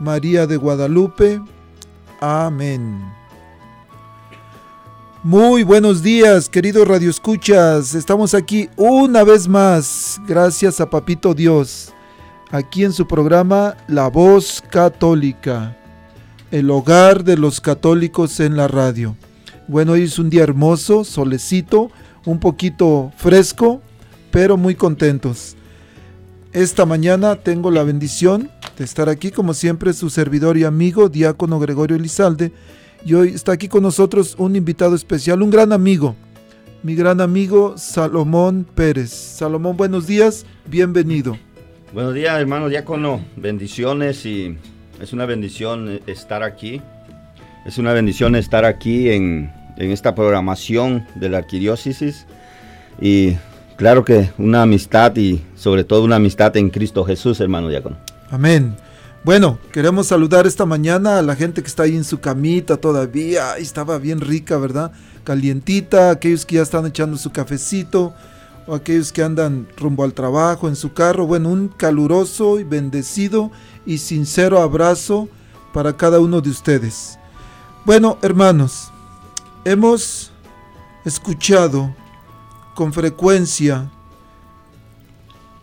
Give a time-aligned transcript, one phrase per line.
[0.00, 1.40] María de Guadalupe.
[2.20, 3.14] Amén.
[5.22, 7.94] Muy buenos días, queridos radioescuchas.
[7.94, 11.94] Estamos aquí una vez más, gracias a Papito Dios,
[12.50, 15.78] aquí en su programa La Voz Católica,
[16.50, 19.16] el hogar de los católicos en la radio.
[19.66, 21.90] Bueno, hoy es un día hermoso, solecito,
[22.26, 23.80] un poquito fresco,
[24.30, 25.56] pero muy contentos.
[26.54, 28.48] Esta mañana tengo la bendición
[28.78, 32.52] de estar aquí, como siempre, su servidor y amigo, diácono Gregorio Elizalde.
[33.04, 36.14] Y hoy está aquí con nosotros un invitado especial, un gran amigo,
[36.84, 39.10] mi gran amigo Salomón Pérez.
[39.10, 41.36] Salomón, buenos días, bienvenido.
[41.92, 44.56] Buenos días, hermano diácono, bendiciones y
[45.00, 46.80] es una bendición estar aquí.
[47.66, 52.26] Es una bendición estar aquí en, en esta programación de la arquidiócesis
[53.00, 53.34] y
[53.76, 57.96] Claro que una amistad y sobre todo una amistad en Cristo Jesús, hermano diácono.
[58.30, 58.76] Amén.
[59.24, 63.56] Bueno, queremos saludar esta mañana a la gente que está ahí en su camita todavía.
[63.56, 64.92] estaba bien rica, ¿verdad?
[65.24, 68.12] Calientita, aquellos que ya están echando su cafecito,
[68.66, 71.26] o aquellos que andan rumbo al trabajo en su carro.
[71.26, 73.50] Bueno, un caluroso y bendecido
[73.86, 75.28] y sincero abrazo
[75.72, 77.18] para cada uno de ustedes.
[77.86, 78.92] Bueno, hermanos,
[79.64, 80.32] hemos
[81.04, 81.94] escuchado
[82.74, 83.90] con frecuencia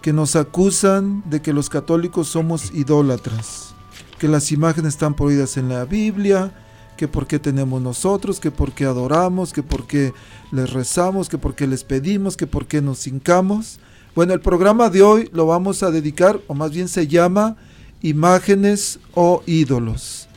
[0.02, 3.74] que nos acusan de que los católicos somos idólatras,
[4.18, 6.52] que las imágenes están prohibidas en la Biblia,
[6.98, 10.14] que por qué tenemos nosotros, que por qué adoramos, que por qué
[10.52, 13.80] les rezamos, que por qué les pedimos, que por qué nos hincamos.
[14.16, 17.56] Bueno, el programa de hoy lo vamos a dedicar, o más bien se llama
[18.02, 20.28] Imágenes o ídolos.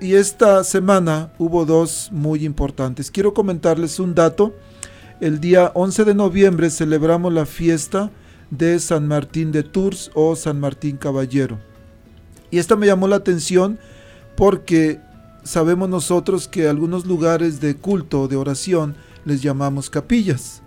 [0.02, 3.12] y esta semana hubo dos muy importantes.
[3.12, 4.56] Quiero comentarles un dato.
[5.22, 8.12] El día 11 de noviembre celebramos la fiesta
[8.50, 11.60] de San Martín de Tours o San Martín Caballero.
[12.52, 13.80] Y esta me llamó la atención
[14.36, 15.00] porque
[15.44, 18.96] sabemos nosotros que algunos lugares de culto, de oración,
[19.26, 20.62] les llamamos capillas.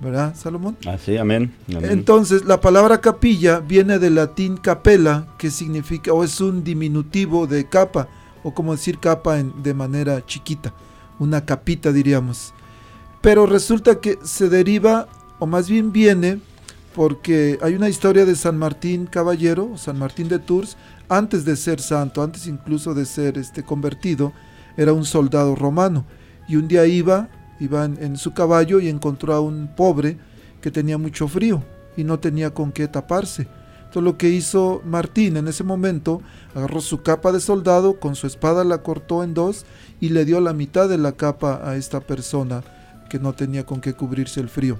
[0.00, 0.76] ¿Verdad, Salomón?
[0.86, 1.90] Así, amén, amén.
[1.90, 7.68] Entonces, la palabra capilla viene del latín capella, que significa, o es un diminutivo de
[7.68, 8.08] capa,
[8.48, 10.72] o como decir capa de manera chiquita,
[11.18, 12.54] una capita diríamos.
[13.20, 15.06] Pero resulta que se deriva,
[15.38, 16.40] o más bien viene,
[16.94, 20.78] porque hay una historia de San Martín Caballero, San Martín de Tours,
[21.10, 24.32] antes de ser santo, antes incluso de ser este convertido,
[24.78, 26.06] era un soldado romano
[26.48, 27.28] y un día iba,
[27.60, 30.16] iba en, su caballo y encontró a un pobre
[30.62, 31.62] que tenía mucho frío
[31.98, 33.46] y no tenía con qué taparse.
[33.88, 36.20] Entonces lo que hizo Martín en ese momento,
[36.54, 39.64] agarró su capa de soldado, con su espada la cortó en dos
[39.98, 42.62] y le dio la mitad de la capa a esta persona
[43.08, 44.78] que no tenía con qué cubrirse el frío.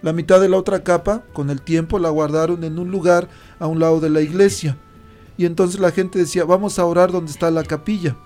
[0.00, 3.66] La mitad de la otra capa, con el tiempo, la guardaron en un lugar a
[3.66, 4.78] un lado de la iglesia.
[5.36, 8.16] Y entonces la gente decía, vamos a orar donde está la capilla.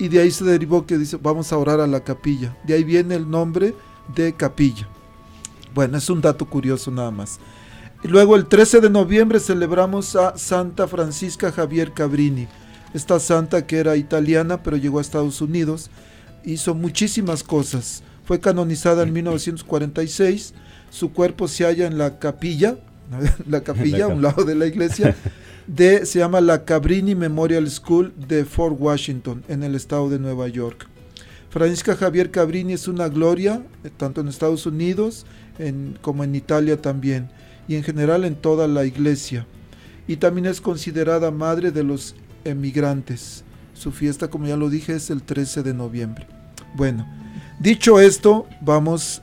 [0.00, 2.58] Y de ahí se derivó que dice, vamos a orar a la capilla.
[2.64, 3.72] De ahí viene el nombre
[4.16, 4.88] de capilla.
[5.76, 7.38] Bueno, es un dato curioso nada más.
[8.06, 12.46] Y luego el 13 de noviembre celebramos a Santa Francisca Javier Cabrini.
[12.94, 15.90] Esta santa que era italiana pero llegó a Estados Unidos,
[16.44, 18.04] hizo muchísimas cosas.
[18.24, 20.54] Fue canonizada en 1946.
[20.88, 22.76] Su cuerpo se halla en la capilla,
[23.48, 25.16] la capilla a un lado de la iglesia,
[25.66, 30.46] de, se llama la Cabrini Memorial School de Fort Washington, en el estado de Nueva
[30.46, 30.86] York.
[31.50, 35.26] Francisca Javier Cabrini es una gloria, eh, tanto en Estados Unidos
[36.02, 37.30] como en Italia también,
[37.68, 39.46] y en general en toda la iglesia.
[40.06, 42.14] Y también es considerada madre de los
[42.44, 43.44] emigrantes.
[43.74, 46.26] Su fiesta, como ya lo dije, es el 13 de noviembre.
[46.74, 47.06] Bueno,
[47.58, 49.22] Dicho esto, vamos,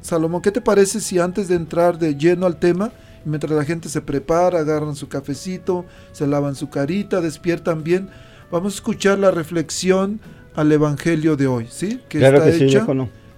[0.00, 2.92] Salomón, ¿qué te parece si antes de entrar de lleno al tema,
[3.24, 8.08] mientras la gente se prepara, agarran su cafecito, se lavan su carita, despiertan bien,
[8.52, 10.20] vamos a escuchar la reflexión
[10.54, 12.00] al Evangelio de hoy, ¿sí?
[12.08, 12.86] Que está hecha,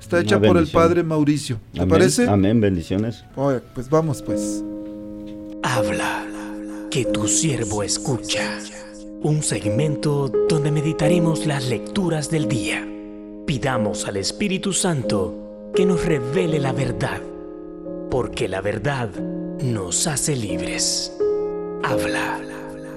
[0.06, 1.60] está hecha por el Padre Mauricio.
[1.72, 2.28] ¿Te parece?
[2.28, 3.24] Amén, bendiciones.
[3.74, 4.62] pues vamos pues.
[5.62, 6.24] Habla,
[6.90, 8.58] que tu siervo escucha.
[9.22, 12.86] Un segmento donde meditaremos las lecturas del día
[13.46, 17.22] Pidamos al Espíritu Santo que nos revele la verdad,
[18.10, 19.08] porque la verdad
[19.62, 21.16] nos hace libres.
[21.84, 22.40] Habla,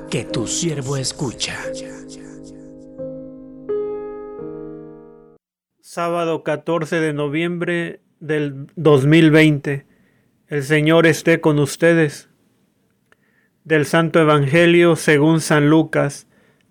[0.10, 1.56] que tu siervo escucha.
[6.00, 9.86] Sábado 14 de noviembre del 2020.
[10.48, 12.30] El Señor esté con ustedes.
[13.66, 16.26] Del Santo Evangelio según San Lucas,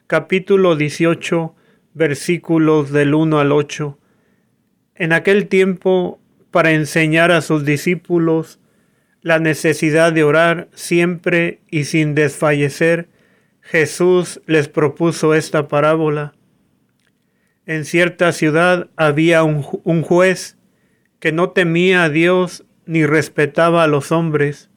[0.07, 1.55] capítulo 18,
[1.93, 3.99] versículos del 1 al 8.
[4.95, 6.19] En aquel tiempo,
[6.51, 8.61] para enseñar a sus discípulos
[9.21, 13.11] la necesidad de orar siempre y sin desfallecer,
[13.61, 16.33] Jesús les propuso esta parábola.
[17.69, 19.62] En cierta ciudad había un,
[20.03, 20.56] juez
[21.20, 24.70] que no temía a Dios ni respetaba a los hombres.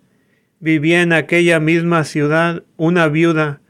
[0.59, 3.61] Vivía en aquella misma ciudad una viuda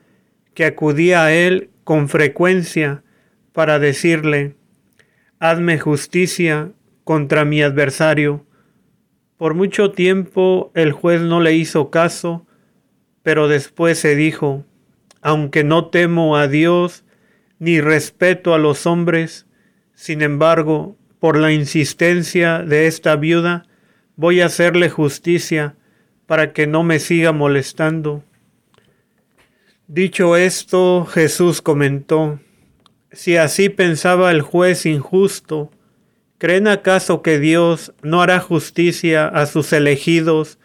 [0.56, 3.04] que acudía a él con frecuencia
[3.54, 4.56] para decirle,
[5.38, 6.72] hazme justicia
[7.04, 8.48] contra mi adversario.
[9.38, 12.48] Por mucho tiempo el juez no le hizo caso,
[13.22, 14.66] pero después se dijo,
[15.22, 17.06] aunque no temo a Dios
[17.62, 19.46] ni respeto a los hombres,
[19.94, 23.68] sin embargo, por la insistencia de esta viuda,
[24.16, 25.76] voy a hacerle justicia
[26.26, 28.24] para que no me siga molestando.
[29.86, 32.40] Dicho esto, Jesús comentó,
[33.12, 35.70] si así pensaba el juez injusto,
[36.40, 40.58] ¿creen acaso que Dios no hará justicia a sus elegidos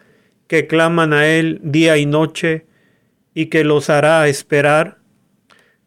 [0.47, 2.65] que claman a Él día y noche
[3.35, 4.96] y que los hará esperar?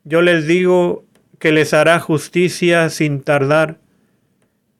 [0.05, 1.05] Yo les digo
[1.39, 3.79] que les hará justicia sin tardar,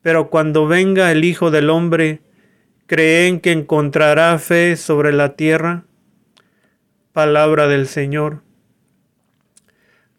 [0.01, 2.21] pero cuando venga el Hijo del Hombre,
[2.87, 5.85] ¿creen que encontrará fe sobre la tierra?
[7.13, 8.41] Palabra del Señor.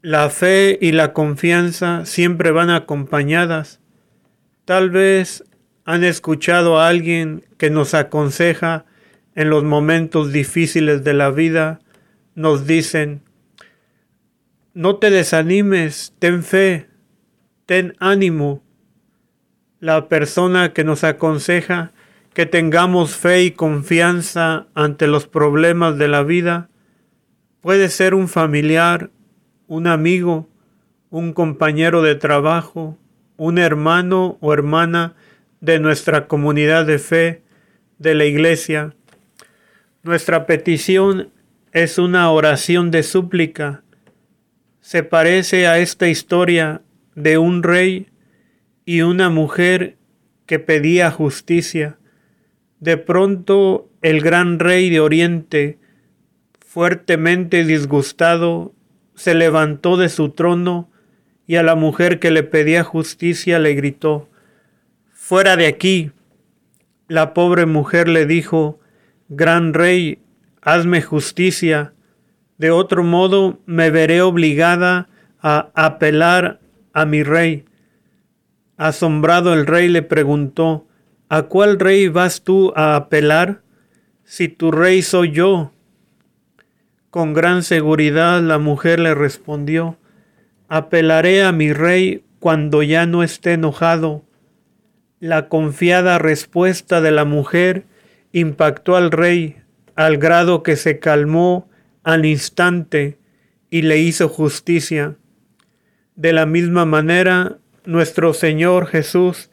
[0.02, 3.80] La fe y la confianza siempre van acompañadas.
[4.64, 5.44] Tal vez
[5.85, 8.85] han escuchado a alguien que nos aconseja
[9.35, 11.80] en los momentos difíciles de la vida.
[12.35, 13.23] Nos dicen,
[14.75, 16.88] no te desanimes, ten fe,
[17.67, 18.62] ten ánimo.
[19.81, 21.93] La persona que nos aconseja
[22.35, 26.71] que tengamos fe y confianza ante los problemas de la vida
[27.61, 29.11] puede ser un familiar,
[29.67, 30.49] un amigo,
[31.11, 32.97] un compañero de trabajo,
[33.37, 35.14] un hermano o hermana
[35.61, 37.43] de nuestra comunidad de fe,
[37.99, 38.95] de la iglesia.
[40.02, 41.31] Nuestra petición
[41.73, 43.83] es una oración de súplica.
[44.82, 46.82] Se parece a esta historia
[47.14, 48.08] de un rey
[48.84, 49.96] y una mujer
[50.44, 51.98] que pedía justicia.
[52.80, 55.78] De pronto el gran rey de Oriente,
[56.58, 58.74] fuertemente disgustado,
[59.14, 60.90] se levantó de su trono
[61.46, 64.28] y a la mujer que le pedía justicia le gritó,
[65.12, 66.10] Fuera de aquí.
[67.06, 68.80] La pobre mujer le dijo,
[69.28, 70.18] Gran Rey,
[70.60, 71.92] hazme justicia,
[72.62, 75.09] de otro modo me veré obligada
[75.40, 76.61] a apelar
[76.92, 77.64] a mi rey.
[78.76, 80.87] Asombrado el rey le preguntó,
[81.28, 83.62] ¿A cuál rey vas tú a apelar?
[84.23, 85.73] Si tu rey soy yo.
[87.11, 89.99] Con gran seguridad la mujer le respondió,
[90.69, 94.23] Apelaré a mi rey cuando ya no esté enojado.
[95.19, 97.87] La confiada respuesta de la mujer
[98.31, 99.57] impactó al rey
[99.97, 101.69] al grado que se calmó
[102.02, 103.18] al instante
[103.71, 105.16] y le hizo justicia.
[106.14, 109.50] De la misma manera, nuestro Señor Jesús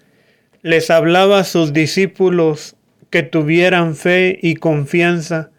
[0.61, 2.75] les hablaba a sus discípulos
[3.09, 5.51] que tuvieran fe y confianza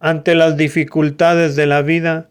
[0.00, 2.30] ante las dificultades de la vida,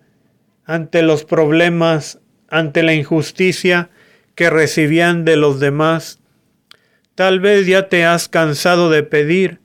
[0.65, 3.89] ante los problemas, ante la injusticia
[4.35, 6.19] que recibían de los demás.
[7.15, 9.59] Tal vez ya te has cansado de pedir,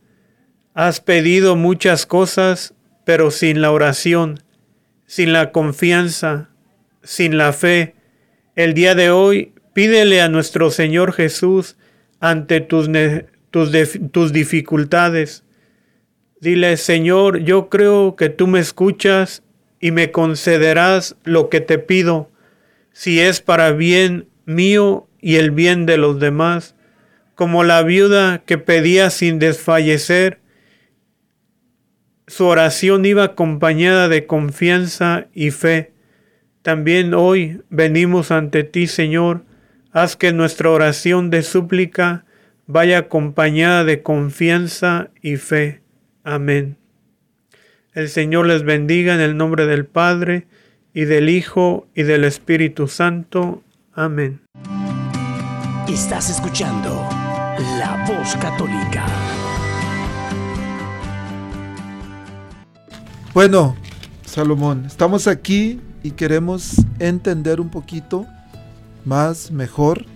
[0.74, 2.74] has pedido muchas cosas
[3.08, 4.40] pero sin la oración,
[5.06, 6.50] sin la confianza,
[7.02, 7.94] sin la fe,
[8.54, 11.78] el día de hoy pídele a nuestro Señor Jesús
[12.20, 12.90] ante tus,
[13.50, 13.70] tus,
[14.12, 15.42] tus dificultades.
[16.42, 19.42] Dile, Señor, yo creo que tú me escuchas
[19.80, 22.30] y me concederás lo que te pido,
[22.92, 26.74] si es para bien mío y el bien de los demás,
[27.34, 30.40] como la viuda que pedía sin desfallecer,
[32.28, 35.92] su oración iba acompañada de confianza y fe.
[36.62, 39.44] También hoy venimos ante ti, Señor.
[39.92, 42.26] Haz que nuestra oración de súplica
[42.66, 45.80] vaya acompañada de confianza y fe.
[46.22, 46.76] Amén.
[47.94, 50.46] El Señor les bendiga en el nombre del Padre,
[50.92, 53.62] y del Hijo, y del Espíritu Santo.
[53.94, 54.40] Amén.
[55.88, 57.08] Estás escuchando
[57.78, 59.06] La Voz Católica.
[63.38, 63.76] Bueno,
[64.26, 68.26] Salomón, estamos aquí y queremos entender un poquito
[69.04, 70.06] más, mejor,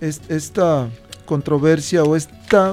[0.00, 0.88] esta
[1.24, 2.72] controversia o esta,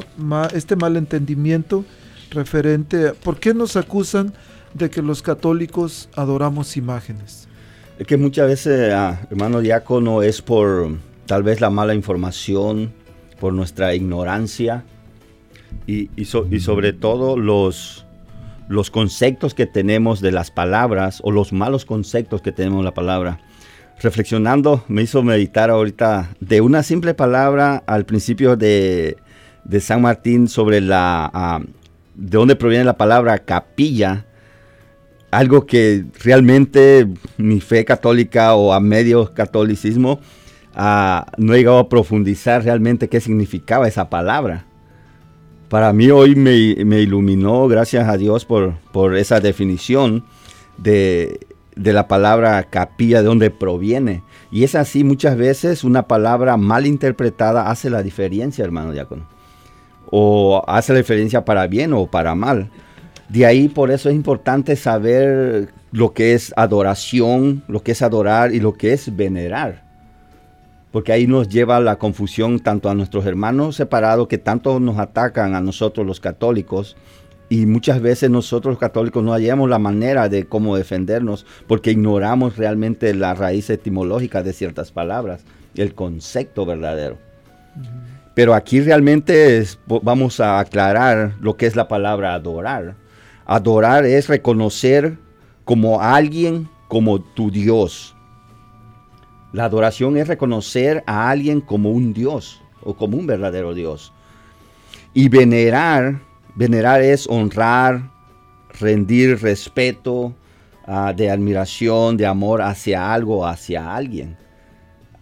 [0.56, 1.86] este malentendimiento
[2.32, 4.34] referente a por qué nos acusan
[4.74, 7.48] de que los católicos adoramos imágenes.
[8.00, 12.92] Es que muchas veces, ah, hermano diácono, es por tal vez la mala información,
[13.40, 14.84] por nuestra ignorancia
[15.86, 18.05] y, y sobre todo los,
[18.68, 22.94] los conceptos que tenemos de las palabras o los malos conceptos que tenemos de la
[22.94, 23.40] palabra.
[24.02, 29.18] Reflexionando me hizo meditar ahorita de una simple palabra al principio de,
[29.80, 31.60] San Martín sobre la ah,
[32.16, 34.26] de dónde proviene la palabra capilla,
[35.32, 37.08] algo que realmente
[37.38, 40.20] mi fe católica o a medio catolicismo
[40.76, 44.66] ah, no he llegado a profundizar realmente qué significaba esa palabra
[45.70, 50.24] para mí hoy me, iluminó, gracias a Dios por, esa definición
[50.78, 51.40] de,
[51.76, 54.24] la palabra capilla, de dónde proviene.
[54.52, 59.28] Y es así, muchas veces una palabra mal interpretada hace la diferencia, hermano diácono.
[60.12, 62.70] O hace la diferencia para bien o para mal.
[63.30, 68.54] De ahí por eso es importante saber lo que es adoración, lo que es adorar
[68.54, 69.85] y lo que es venerar
[70.96, 75.54] porque ahí nos lleva la confusión tanto a nuestros hermanos separados que tanto nos atacan
[75.54, 76.96] a nosotros los católicos
[77.50, 82.56] y muchas veces nosotros los católicos no hallamos la manera de cómo defendernos porque ignoramos
[82.56, 85.44] realmente la raíz etimológica de ciertas palabras,
[85.76, 87.18] el concepto verdadero.
[88.34, 89.66] Pero aquí realmente
[90.02, 92.96] vamos a aclarar lo que es la palabra adorar.
[93.46, 95.18] Adorar es reconocer
[95.66, 98.15] como alguien, como tu Dios,
[99.56, 104.12] la adoración es reconocer a alguien como un Dios o como un verdadero Dios.
[105.14, 106.20] Y venerar,
[106.56, 108.12] venerar es honrar,
[108.78, 110.36] rendir respeto,
[110.86, 114.36] ah, de admiración, de amor hacia algo, hacia alguien.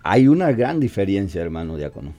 [0.02, 2.12] Hay una gran diferencia, hermano diácono.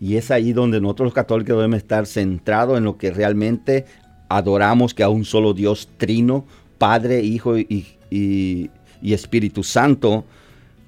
[0.00, 3.84] Y es ahí donde nosotros los católicos debemos estar centrados en lo que realmente
[4.28, 6.46] adoramos, que a un solo Dios trino,
[6.78, 8.70] Padre, Hijo y, y
[9.12, 10.24] Espíritu Santo,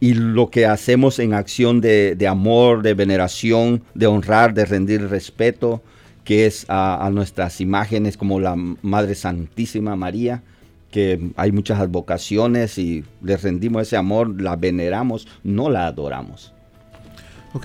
[0.01, 5.83] y lo que hacemos en acción de, amor, de veneración, de honrar, de rendir respeto,
[6.25, 10.43] que es a, nuestras imágenes como la Madre Santísima María,
[10.91, 16.53] que hay muchas advocaciones y le rendimos ese amor, la veneramos, no la adoramos.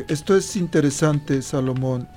[0.07, 2.07] esto es interesante, Salomón.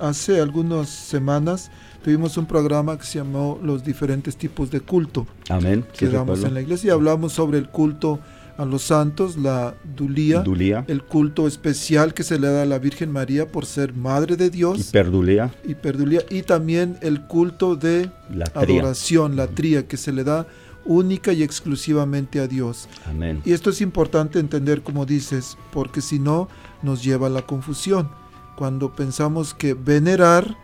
[0.00, 1.70] hace algunas semanas
[2.04, 5.26] tuvimos un programa que se llamó Los diferentes tipos de culto.
[5.48, 5.84] Amén.
[5.96, 8.18] Que damos en la iglesia y hablamos sobre el culto
[8.56, 10.84] a los santos, la dulía, Dulía.
[10.88, 14.50] el culto especial que se le da a la Virgen María por ser Madre de
[14.50, 15.52] Dios, Hiperdulía.
[15.64, 20.46] hiperdulía, y también el culto de La adoración, la tría, que se le da
[20.84, 22.88] única y exclusivamente a Dios.
[23.08, 23.40] Amén.
[23.44, 26.48] Y esto es importante entender, como dices, porque si no
[26.82, 28.10] nos lleva a la confusión.
[28.56, 30.56] Cuando pensamos que venerar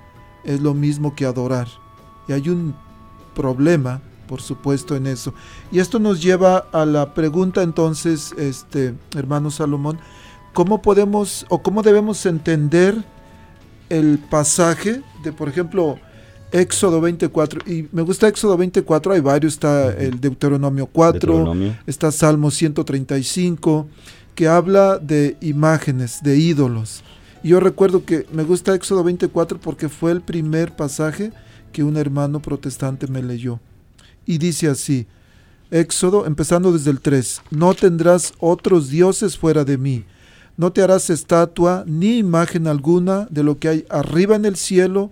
[0.44, 1.68] es lo mismo que adorar.
[2.28, 2.74] Y hay un
[3.34, 5.34] problema, por supuesto, en eso.
[5.72, 9.98] Y esto nos lleva a la pregunta entonces, este, hermano Salomón,
[10.52, 13.02] ¿cómo podemos o cómo debemos entender
[13.88, 15.98] el pasaje de, por ejemplo,
[16.52, 17.68] Éxodo 24?
[17.70, 21.76] Y me gusta Éxodo 24, hay varios, está el Deuteronomio 4, Deuteronomio.
[21.86, 23.88] está Salmo 135,
[24.36, 27.02] que habla de imágenes, de ídolos.
[27.42, 31.32] Y yo recuerdo que me gusta Éxodo 24 porque fue el primer pasaje
[31.72, 33.60] que un hermano protestante me leyó.
[34.28, 35.06] Y dice así,
[35.70, 40.04] Éxodo, empezando desde el 3, no tendrás otros dioses fuera de mí,
[40.58, 45.10] no te harás estatua ni imagen alguna de lo que hay arriba en el cielo,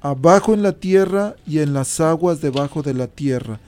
[0.00, 3.58] abajo en la tierra y en las aguas debajo de la tierra.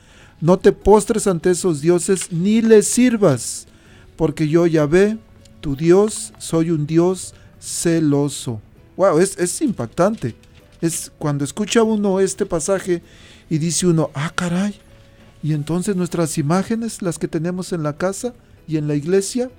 [0.40, 3.66] No te postres ante esos dioses ni les sirvas,
[4.14, 5.18] porque yo Yahvé,
[5.60, 8.60] tu Dios, soy un Dios celoso.
[8.96, 10.36] Wow, es, es impactante.
[10.80, 13.02] Es cuando escucha uno este pasaje
[13.50, 14.83] y dice uno, ah, caray.
[15.44, 18.32] Y entonces nuestras imágenes, las que tenemos en la casa
[18.66, 19.50] y en la iglesia.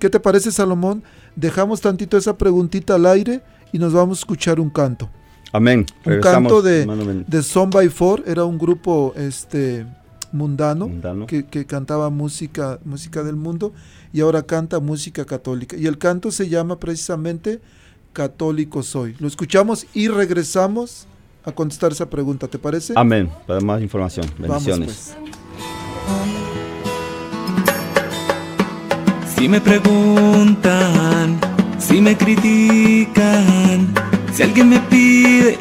[0.00, 1.04] ¿Qué te parece, Salomón?
[1.36, 3.42] Dejamos tantito esa preguntita al aire
[3.72, 5.08] y nos vamos a escuchar un canto.
[5.52, 5.86] Amén.
[6.04, 9.86] Un Regresamos, canto de, de Son by Four, era un grupo este,
[10.32, 11.28] mundano, Mundano.
[11.28, 13.72] Que, que cantaba música, música del mundo
[14.12, 15.76] y ahora canta música católica.
[15.76, 17.60] Y el canto se llama precisamente
[18.12, 19.14] Católico Soy.
[19.20, 21.06] Lo escuchamos y regresamos
[21.46, 22.92] a contestar esa pregunta, ¿te parece?
[22.96, 23.30] Amén.
[23.46, 24.26] Para más información.
[24.38, 25.14] Vamos, Bendiciones.
[25.14, 25.36] pues.
[29.36, 31.38] Si me preguntan,
[31.78, 33.92] si me critican,
[34.32, 35.58] si alguien me pide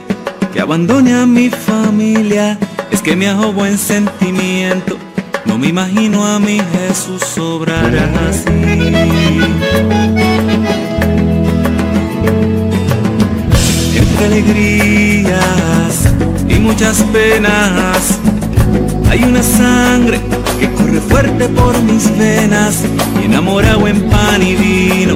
[0.53, 2.57] que abandone a mi familia,
[2.89, 4.97] es que me hago buen sentimiento.
[5.45, 7.93] No me imagino a mi Jesús obrar
[8.27, 8.49] así.
[13.97, 14.41] Entre
[16.47, 18.19] y muchas penas.
[19.09, 20.19] Hay una sangre
[20.59, 22.83] que corre fuerte por mis venas
[23.21, 25.15] y enamorado en pan y vino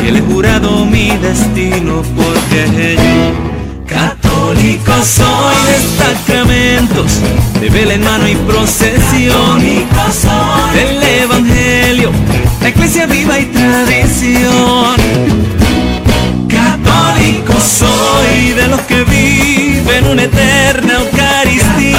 [0.00, 7.20] que le he jurado mi destino porque yo católico soy de sacramentos
[7.60, 12.10] de vela en mano y procesión del evangelio
[12.66, 14.96] la iglesia viva y tradición.
[16.48, 19.35] Católico soy de los que viven
[20.04, 21.98] una eterna Eucaristía.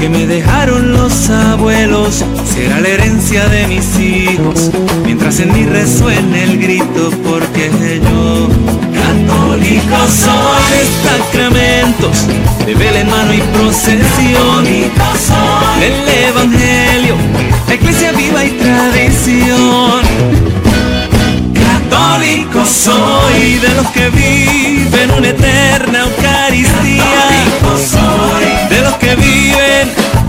[0.00, 2.24] que me dejaron los abuelos.
[2.52, 4.72] Será la herencia de mis hijos
[5.04, 7.70] mientras en mí resuene el grito porque
[8.02, 8.48] yo
[9.00, 12.26] católico soy sacramentos
[12.66, 17.14] de vela en mano y procesión del evangelio
[17.68, 20.02] la iglesia viva y tradición
[21.54, 27.04] Católico soy de los que viven una eterna Eucaristía.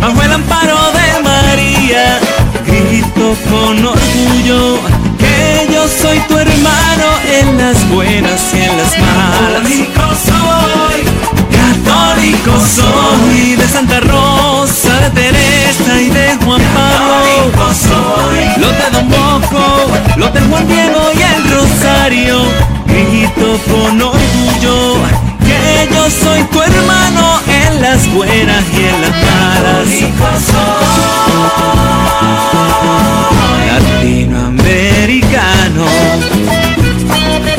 [0.05, 2.19] Bajo el amparo de María.
[2.65, 4.79] Grito con orgullo
[5.17, 7.07] que yo soy tu hermano
[7.39, 9.61] en las buenas y en las malas.
[9.61, 10.97] Católico soy,
[11.61, 14.24] católico soy de Santa Rosa,
[15.09, 17.51] de Teresa y de Juan Pablo.
[17.73, 22.41] soy los de Don Bosco, los del Juan Diego y el Rosario.
[22.87, 24.97] Grito con orgullo
[25.45, 29.87] que yo soy tu hermano en las buenas y en las malas.
[33.67, 35.85] Latinoamericano.
[35.85, 37.54] Latinoamericano.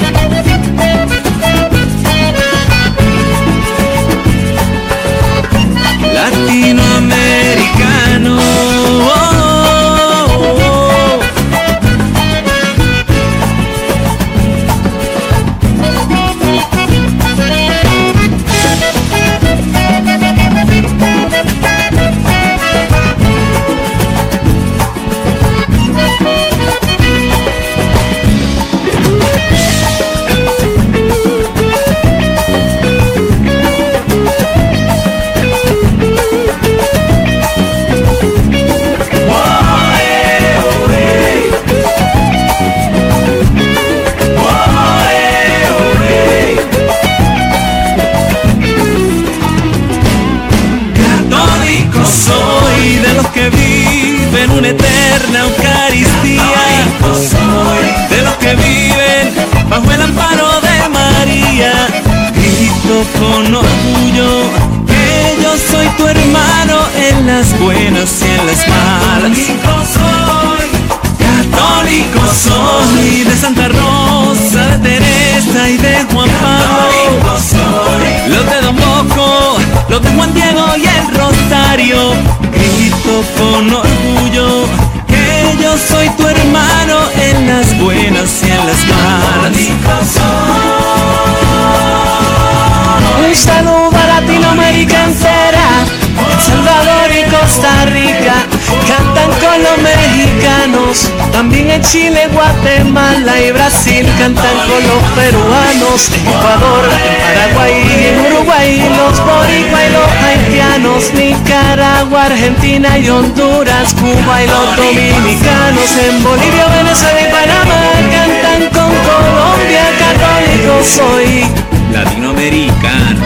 [101.80, 108.82] Chile, Guatemala y Brasil, cantan con los peruanos, en Ecuador, en Paraguay y en Uruguay,
[108.96, 116.66] los boricua y los haitianos, Nicaragua, Argentina y Honduras, Cuba y los dominicanos, en Bolivia,
[116.68, 121.46] Venezuela y Panamá, cantan con Colombia, católico soy.
[121.92, 123.20] latinoamericano.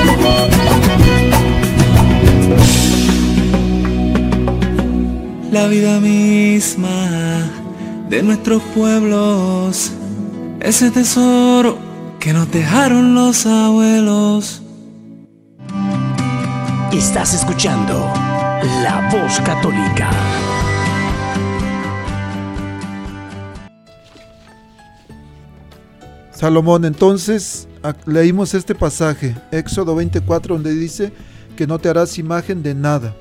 [5.53, 7.00] La vida misma
[8.11, 9.93] de nuestros pueblos,
[10.59, 11.79] ese tesoro
[12.19, 14.63] que nos dejaron los abuelos.
[16.93, 17.95] Estás escuchando
[18.83, 20.11] La Voz Católica.
[26.33, 27.69] Salomón, entonces
[28.07, 31.13] leímos este pasaje, Éxodo 24, donde dice
[31.57, 33.15] que no te harás imagen de nada.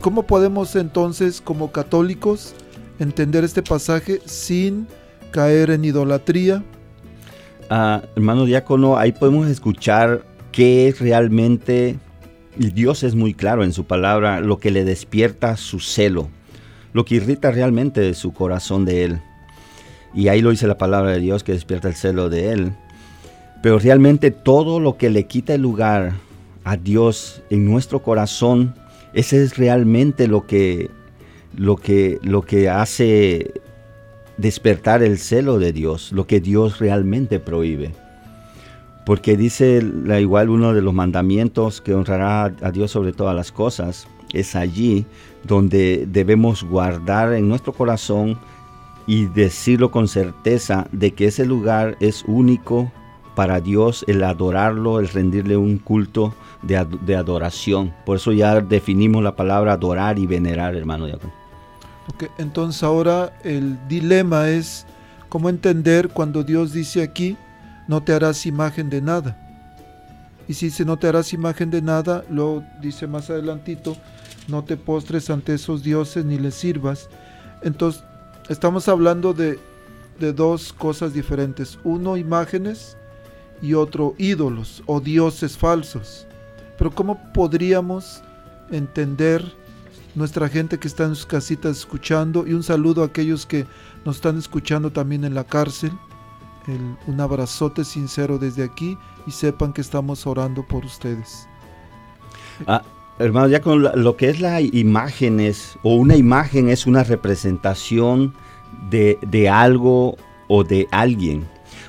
[0.00, 2.56] ¿Cómo podemos entonces, como católicos,
[2.98, 4.86] entender este pasaje sin
[5.30, 6.62] caer en idolatría?
[7.68, 11.98] Ah, hermano diácono, ahí podemos escuchar qué es realmente,
[12.56, 16.28] Dios es muy claro en su palabra, lo que le despierta su celo,
[16.92, 19.20] lo que irrita realmente su corazón de Él.
[20.14, 22.72] Y ahí lo dice la palabra de Dios que despierta el celo de Él.
[23.62, 26.14] Pero realmente todo lo que le quita el lugar
[26.64, 28.74] a Dios en nuestro corazón,
[29.12, 30.90] ese es realmente lo que,
[31.56, 33.52] lo que, lo que hace
[34.36, 37.92] despertar el celo de Dios, lo que Dios realmente prohíbe.
[39.04, 43.52] Porque dice la, igual uno de los mandamientos que honrará a Dios sobre todas las
[43.52, 45.06] cosas, es allí
[45.44, 48.36] donde debemos guardar en nuestro corazón
[49.06, 52.90] y decirlo con certeza de que ese lugar es único
[53.36, 57.94] para Dios, el adorarlo, el rendirle un culto de, ad- de adoración.
[58.04, 61.06] Por eso ya definimos la palabra adorar y venerar, hermano.
[62.08, 64.86] Ok, entonces ahora el dilema es
[65.28, 67.36] cómo entender cuando Dios dice aquí,
[67.88, 69.36] no te harás imagen de nada.
[70.48, 73.96] Y si dice no te harás imagen de nada, luego dice más adelantito,
[74.48, 77.08] no te postres ante esos dioses ni les sirvas.
[77.62, 78.04] Entonces,
[78.48, 79.58] estamos hablando de,
[80.20, 81.78] de dos cosas diferentes.
[81.82, 82.96] Uno, imágenes
[83.60, 86.26] y otro, ídolos o dioses falsos.
[86.78, 88.22] Pero ¿cómo podríamos
[88.70, 89.44] entender
[90.16, 93.66] nuestra gente que está en sus casitas escuchando y un saludo a aquellos que
[94.04, 95.92] nos están escuchando también en la cárcel.
[96.66, 101.46] El- un abrazote sincero desde aquí y sepan que estamos orando por ustedes.
[102.66, 102.82] Ah,
[103.18, 108.34] hermano, ya con lo que es la imágenes, o una imagen es una representación
[108.90, 110.16] de, de algo
[110.48, 111.46] o de alguien.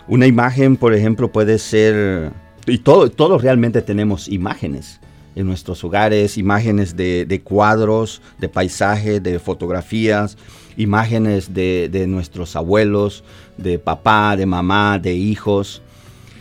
[0.08, 2.34] Una imagen, por ejemplo, puede ser,
[2.66, 5.00] y todo, todos realmente tenemos imágenes
[5.38, 10.36] en nuestros hogares, imágenes de, de cuadros, de paisajes, de fotografías,
[10.78, 13.24] imágenes de, de nuestros abuelos,
[13.56, 15.84] de papá, de mamá, de hijos.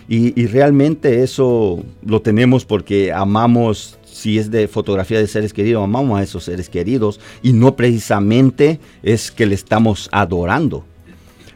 [0.08, 5.84] Y, y realmente eso lo tenemos porque amamos, si es de fotografía de seres queridos,
[5.84, 10.84] amamos a esos seres queridos y no precisamente es que le estamos adorando.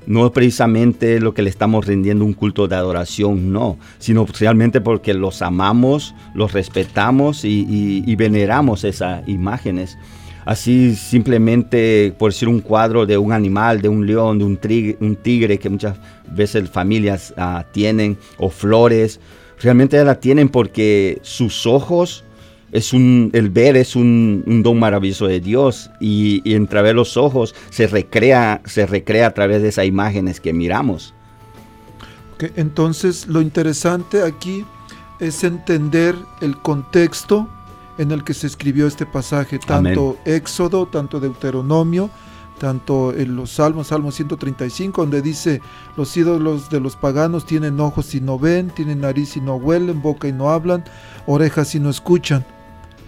[0.07, 4.81] No es precisamente lo que le estamos rindiendo un culto de adoración, no, sino realmente
[4.81, 9.97] porque los amamos, los respetamos y, veneramos esas imágenes.
[10.45, 15.59] Así simplemente por decir un cuadro de un animal, de un león, de un tigre
[15.59, 15.97] que muchas
[16.33, 19.21] veces familias ah, tienen, o flores,
[19.61, 22.25] realmente la tienen porque sus ojos,
[22.72, 26.59] es un, el ver es un, un don maravilloso de Dios y, y
[26.92, 31.14] los ojos se recrea, se recrea a través de esas imágenes que miramos.
[32.56, 34.64] Entonces, lo interesante aquí
[35.18, 37.48] es entender el contexto
[37.98, 42.09] en el que se escribió este pasaje, tanto Éxodo, tanto Deuteronomio,
[42.59, 45.61] tanto en los Salmos, Salmo 135, donde dice,
[45.96, 50.00] los ídolos de los paganos tienen ojos y no ven, tienen nariz y no huelen,
[50.00, 50.85] boca y no hablan,
[51.26, 52.44] orejas y no escuchan.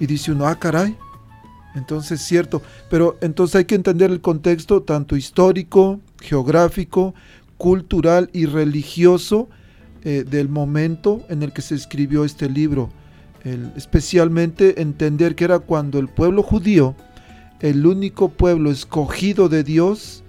[0.02, 0.96] Y dice uno, ah, caray.
[1.76, 2.60] Entonces, cierto,
[2.90, 7.14] pero entonces hay que entender el contexto tanto histórico, geográfico,
[7.56, 9.48] cultural y religioso
[10.02, 12.90] eh, del momento en el que se escribió este libro.
[13.76, 16.96] Especialmente entender que era cuando el pueblo judío,
[17.60, 20.24] el único pueblo escogido de Dios,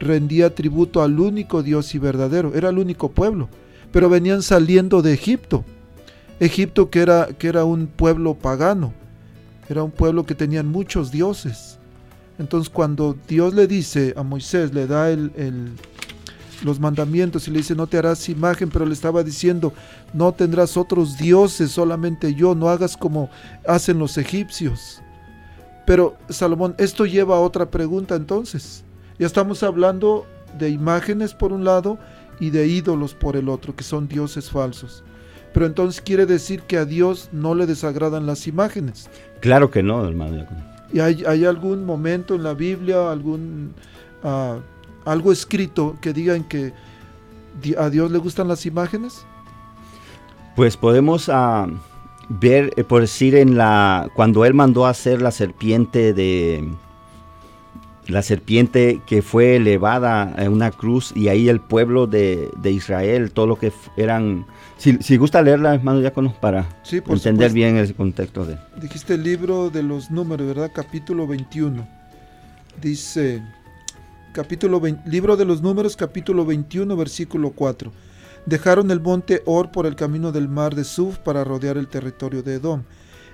[0.00, 2.56] rendía tributo al único Dios y verdadero.
[2.56, 3.48] Era el único pueblo.
[3.92, 5.64] Pero venían saliendo de Egipto.
[6.40, 9.00] Egipto que era, que era un pueblo pagano.
[9.72, 11.78] Era un pueblo que tenían muchos dioses.
[12.38, 15.08] Entonces cuando Dios le dice a Moisés, le da
[16.62, 19.72] los mandamientos y le dice, no te harás imagen, pero le estaba diciendo,
[20.12, 23.30] no tendrás otros dioses, solamente yo, no hagas como
[23.66, 25.00] hacen los egipcios.
[25.86, 28.84] Pero Salomón, esto lleva a otra pregunta entonces.
[29.18, 30.26] Ya estamos hablando
[30.58, 31.96] de imágenes por un lado
[32.38, 35.02] y de ídolos por el otro, que son dioses falsos.
[35.54, 39.08] Pero entonces quiere decir que a Dios no le desagradan las imágenes.
[39.42, 40.46] Claro que no, hermano.
[40.92, 43.74] ¿Y hay, hay algún momento en la Biblia, algún
[44.22, 44.58] ah,
[45.04, 46.72] algo escrito que digan que
[47.76, 49.26] a Dios le gustan las imágenes?
[50.54, 51.66] Pues podemos ah,
[52.28, 56.68] ver, eh, por decir, en la cuando él mandó a hacer la serpiente de
[58.06, 63.32] la serpiente que fue elevada en una cruz y ahí el pueblo de, de Israel,
[63.32, 64.46] todo lo que eran.
[64.82, 67.54] Si, si gusta leerla, hermano diácono, para Sí, entender supuesto.
[67.54, 68.58] bien el contexto de.
[68.80, 70.72] Dijiste el libro de los números, ¿verdad?
[70.74, 71.86] Capítulo 21.
[72.80, 73.40] Dice,
[74.32, 77.92] capítulo 20 libro de los números, capítulo 21, versículo 4.
[78.46, 82.42] Dejaron el monte Or por el camino del mar de Suf para rodear el territorio
[82.42, 82.82] de Edom.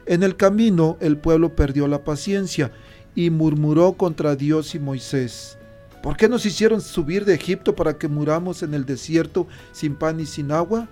[0.04, 2.72] En el camino el pueblo perdió la paciencia
[3.14, 5.56] y murmuró contra Dios y Moisés.
[6.02, 10.20] ¿Por qué nos hicieron subir de Egipto para que muramos en el desierto sin pan
[10.20, 10.88] y sin agua?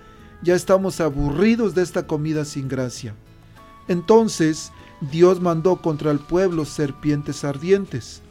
[0.46, 3.16] Ya estamos aburridos de esta comida sin gracia.
[3.88, 4.70] Entonces
[5.10, 8.22] Dios mandó contra el pueblo serpientes ardientes.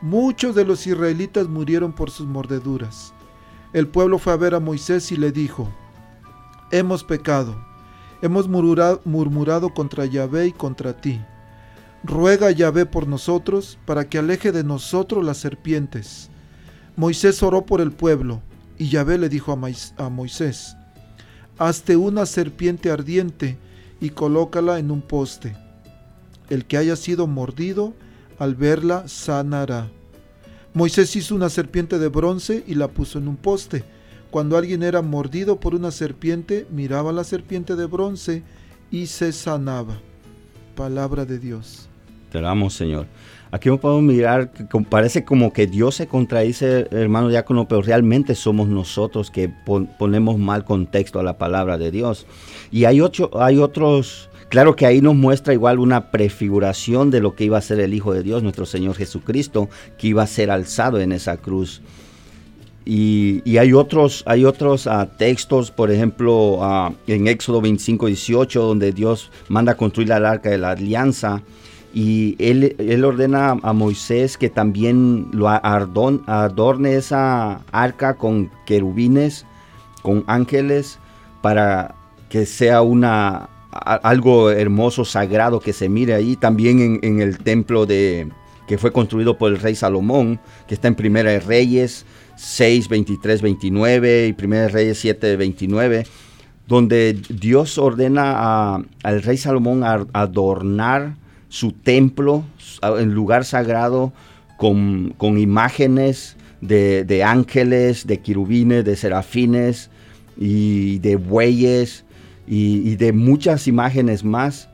[0.00, 3.12] Muchos de los israelitas murieron por sus mordeduras.
[3.74, 5.68] El pueblo fue a ver a Moisés y le dijo,
[6.70, 7.54] Hemos pecado,
[8.22, 11.20] hemos murmurado, contra Yahvé y contra ti.
[12.02, 16.30] Ruega Yahvé por nosotros para que aleje de nosotros las serpientes.
[16.96, 18.40] Moisés oró por el pueblo
[18.78, 20.76] y Yahvé le dijo a Moisés,
[21.58, 23.58] Hazte una serpiente ardiente
[24.00, 25.56] y colócala en un poste.
[26.50, 27.94] El que haya sido mordido,
[28.38, 29.88] al verla, sanará.
[30.74, 33.84] Moisés hizo una serpiente de bronce y la puso en un poste.
[34.30, 38.42] Cuando alguien era mordido por una serpiente, miraba la serpiente de bronce
[38.90, 40.00] y se sanaba.
[40.74, 41.88] Palabra de Dios.
[42.30, 43.06] Te amo, Señor.
[43.54, 44.50] Aquí podemos mirar,
[44.88, 50.38] parece como que Dios se contradice, hermano diácono, pero realmente somos nosotros que pon- ponemos
[50.38, 52.26] mal contexto a la palabra de Dios.
[52.70, 57.34] Y hay, ocho, hay otros, claro que ahí nos muestra igual una prefiguración de lo
[57.34, 60.50] que iba a ser el Hijo de Dios, nuestro Señor Jesucristo, que iba a ser
[60.50, 61.82] alzado en esa cruz.
[62.86, 68.62] Y, y hay otros, hay otros ah, textos, por ejemplo, ah, en Éxodo 25, 18,
[68.62, 71.42] donde Dios manda construir el arca de la alianza.
[71.94, 79.44] Y él, ordena a Moisés que también lo adorne esa arca con querubines,
[80.02, 80.98] con ángeles,
[81.42, 81.94] para
[82.30, 86.36] que sea una, algo hermoso, sagrado que se mire ahí.
[86.36, 88.30] También en, el templo de,
[88.66, 93.42] que fue construido por el rey Salomón, que está en Primera de Reyes 6, 23,
[93.42, 96.06] 29 y Primera de Reyes 7, 29,
[96.66, 101.16] donde Dios ordena al rey Salomón adornar
[101.52, 102.44] su templo,
[102.98, 104.14] el lugar sagrado,
[104.56, 109.90] con, con imágenes de, de ángeles, de querubines, de serafines,
[110.38, 112.04] y de bueyes
[112.46, 114.70] y, y de muchas imágenes más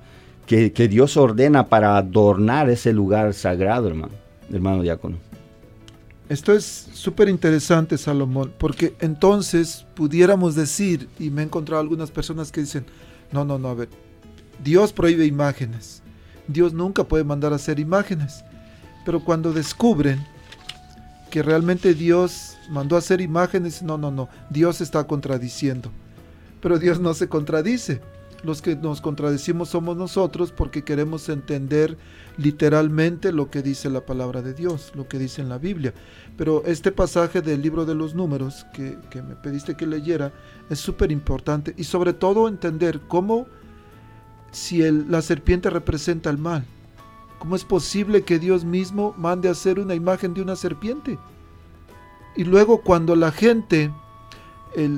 [0.47, 4.15] que, que Dios ordena para adornar ese lugar sagrado, hermano,
[4.53, 5.17] hermano diácono.
[6.29, 12.53] Esto es súper interesante, Salomón, porque entonces pudiéramos decir, y me he encontrado algunas personas
[12.53, 12.87] que dicen,
[13.33, 13.89] no, no, no, a ver,
[14.63, 16.03] Dios prohíbe imágenes.
[16.49, 18.45] Dios nunca puede mandar a hacer imágenes.
[19.05, 20.27] Pero cuando descubren
[21.31, 25.91] que realmente Dios mandó a hacer imágenes, no, no, no, Dios está contradiciendo.
[26.61, 28.01] Pero Dios no se contradice.
[28.45, 31.99] Los que nos contradecimos somos nosotros porque queremos entender
[32.37, 35.93] literalmente lo que dice la palabra de Dios, lo que dice en la Biblia.
[36.37, 40.33] Pero este pasaje del libro de los números que, que me pediste que leyera
[40.71, 43.49] es súper importante y sobre todo entender cómo
[44.51, 46.65] si el- la serpiente representa el mal.
[47.39, 51.19] ¿Cómo es posible que Dios mismo mande a hacer una imagen de una serpiente?
[52.37, 53.91] Y luego cuando la gente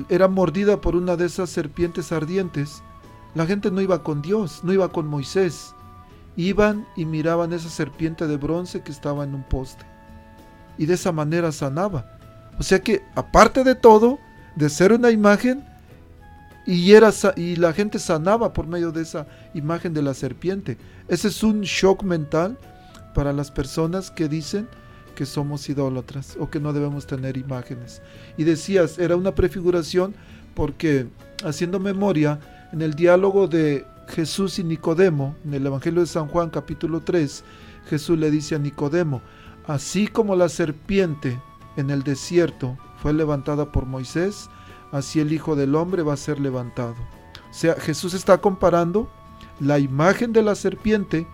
[0.09, 2.83] era mordida por una de esas serpientes ardientes,
[3.33, 5.73] la gente no iba con Dios, no iba con Moisés.
[6.35, 9.85] Iban y miraban esa serpiente de bronce que estaba en un poste.
[10.77, 12.05] Y de esa manera sanaba.
[12.59, 14.19] O sea que, aparte de todo,
[14.55, 15.65] de ser una imagen,
[16.65, 20.77] y, era, y la gente sanaba por medio de esa imagen de la serpiente.
[21.07, 22.57] Ese es un shock mental
[23.13, 24.67] para las personas que dicen
[25.15, 28.01] que somos idólatras o que no debemos tener imágenes.
[28.37, 30.13] Y decías, era una prefiguración
[30.53, 31.07] porque,
[31.43, 32.39] haciendo memoria,
[32.71, 37.43] en el diálogo de Jesús y Nicodemo, en el Evangelio de San Juan capítulo 3,
[37.89, 39.21] Jesús le dice a Nicodemo,
[39.67, 41.39] así como la serpiente
[41.77, 44.49] en el desierto fue levantada por Moisés,
[44.91, 46.95] así el Hijo del Hombre va a ser levantado.
[47.49, 49.09] O sea, Jesús está comparando
[49.59, 51.27] la imagen de la serpiente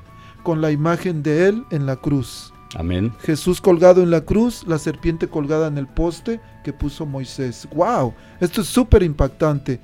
[0.43, 2.53] con la imagen de él en la cruz.
[2.75, 3.13] Amén.
[3.21, 7.67] Jesús colgado en la cruz, la serpiente colgada en el poste que puso Moisés.
[7.73, 8.13] ¡Wow!
[8.39, 9.79] Esto es súper impactante.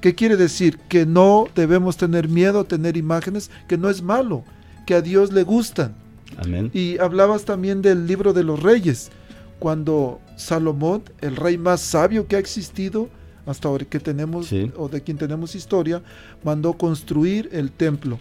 [0.00, 0.78] ¿Qué quiere decir?
[0.88, 4.44] Que no debemos tener miedo a tener imágenes, que no es malo,
[4.86, 5.94] que a Dios le gustan.
[6.36, 6.70] Amén.
[6.72, 9.10] Y hablabas también del libro de los reyes,
[9.58, 13.08] cuando Salomón, el rey más sabio que ha existido,
[13.48, 14.70] hasta ahora que tenemos, Sí.
[14.76, 16.02] o de quien tenemos historia,
[16.44, 18.18] mandó construir el templo.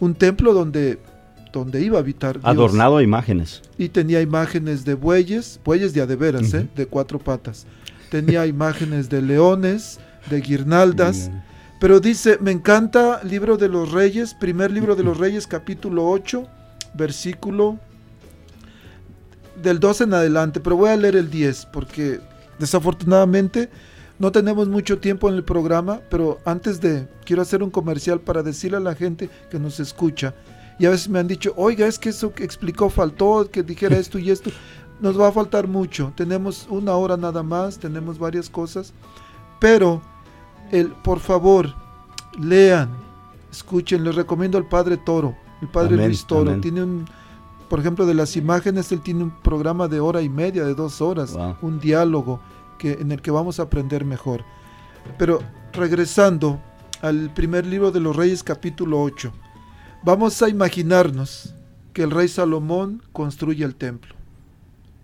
[0.00, 0.98] Un templo donde,
[1.52, 2.44] donde iba a habitar Dios.
[2.46, 3.60] Adornado a imágenes.
[3.76, 6.58] Y tenía imágenes de bueyes, bueyes de adeveras, ¿eh?
[6.60, 6.68] Ujú.
[6.76, 7.66] de cuatro patas.
[8.10, 9.98] Tenía imágenes de leones,
[10.30, 11.30] de guirnaldas.
[11.80, 16.46] Pero dice, me encanta libro de los reyes, primer libro de los reyes, capítulo 8,
[16.94, 17.78] versículo
[19.62, 22.20] del 12 en adelante, pero voy a leer el 10 porque
[22.58, 23.68] desafortunadamente
[24.18, 28.42] no tenemos mucho tiempo en el programa, pero antes de, quiero hacer un comercial para
[28.42, 30.34] decirle a la gente que nos escucha,
[30.78, 33.96] y a veces me han dicho, oiga, es que eso que explicó faltó, que dijera
[33.98, 34.50] esto y esto,
[35.00, 38.92] nos va a faltar mucho, tenemos una hora nada más, tenemos varias cosas,
[39.60, 40.02] pero
[40.72, 41.72] el, por favor,
[42.40, 42.90] lean,
[43.50, 46.60] escuchen, les recomiendo al Padre Toro, el Padre Amén, Luis Toro, amén.
[46.60, 47.04] tiene un,
[47.68, 51.00] por ejemplo, de las imágenes, él tiene un programa de hora y media, de dos
[51.00, 51.56] horas, Wow.
[51.62, 52.40] un diálogo
[52.82, 54.44] en el que vamos a aprender mejor.
[55.18, 55.40] Pero
[55.72, 56.60] regresando
[57.00, 59.32] al primer libro de los Reyes, capítulo 8,
[60.02, 61.54] vamos a imaginarnos
[61.92, 64.14] que el rey Salomón construye el templo.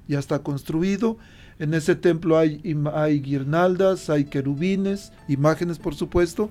[0.07, 1.17] Ya está construido.
[1.59, 2.61] En ese templo hay
[3.21, 6.51] guirnaldas, hay querubines, imágenes por supuesto.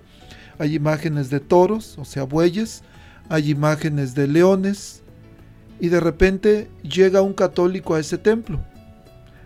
[0.60, 2.84] Hay imágenes de toros, o sea, bueyes.
[3.30, 5.02] Hay imágenes de leones.
[5.80, 8.64] Y de repente llega un católico a ese templo.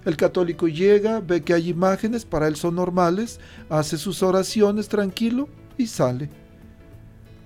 [0.07, 5.49] El católico llega, ve que hay imágenes, para él son normales, hace sus oraciones tranquilo
[5.77, 6.29] y sale.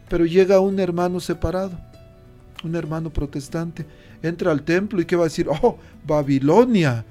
[0.07, 1.71] Pero llega un hermano separado,
[2.63, 3.87] un hermano protestante,
[4.21, 7.03] entra al templo y que va a decir, oh, Babilonia,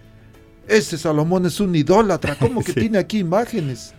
[0.69, 2.79] ese Salomón es un idólatra, ¿cómo que Sí.
[2.83, 3.93] tiene aquí imágenes?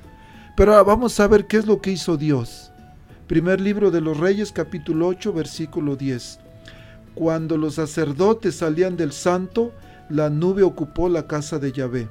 [0.56, 2.72] Pero ahora vamos a ver qué es lo que hizo Dios.
[3.28, 6.40] Primer libro de los Reyes, capítulo 8, versículo 10.
[7.14, 9.74] Cuando los sacerdotes salían del santo,
[10.12, 12.08] la nube ocupó la casa de Yahvé.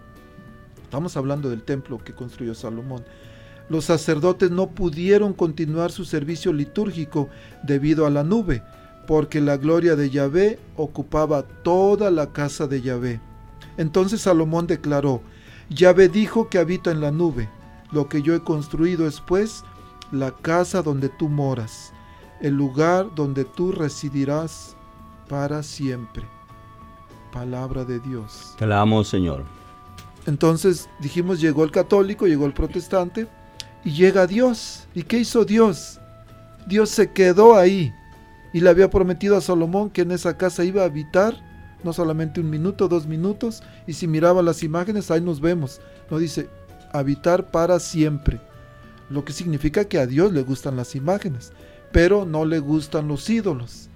[0.82, 3.04] Estamos hablando del templo que construyó Salomón.
[3.68, 7.28] Los sacerdotes no pudieron continuar su servicio litúrgico
[7.62, 8.62] debido a la nube,
[9.06, 13.20] porque la gloria de Yahvé ocupaba toda la casa de Yahvé.
[13.76, 15.22] Entonces Salomón declaró,
[15.68, 17.48] Yahvé dijo que habita en la nube,
[17.92, 19.62] lo que yo he construido es pues
[20.10, 21.92] la casa donde tú moras,
[22.40, 24.76] el lugar donde tú residirás
[25.28, 26.39] para siempre.
[27.32, 28.54] Palabra de Dios.
[28.58, 29.44] Te la amo, Señor.
[30.26, 33.26] Entonces dijimos, llegó el católico, llegó el protestante
[33.84, 34.86] y llega Dios.
[34.94, 35.98] ¿Y qué hizo Dios?
[36.66, 37.92] Dios se quedó ahí
[38.52, 41.34] y le había prometido a Salomón que en esa casa iba a habitar
[41.82, 45.80] no solamente un minuto, dos minutos, y si miraba las imágenes, ahí nos vemos.
[46.10, 46.48] No dice
[46.92, 48.40] habitar para siempre.
[49.08, 51.52] lo que significa que a Dios le gustan las imágenes,
[51.90, 53.89] pero no le gustan los ídolos.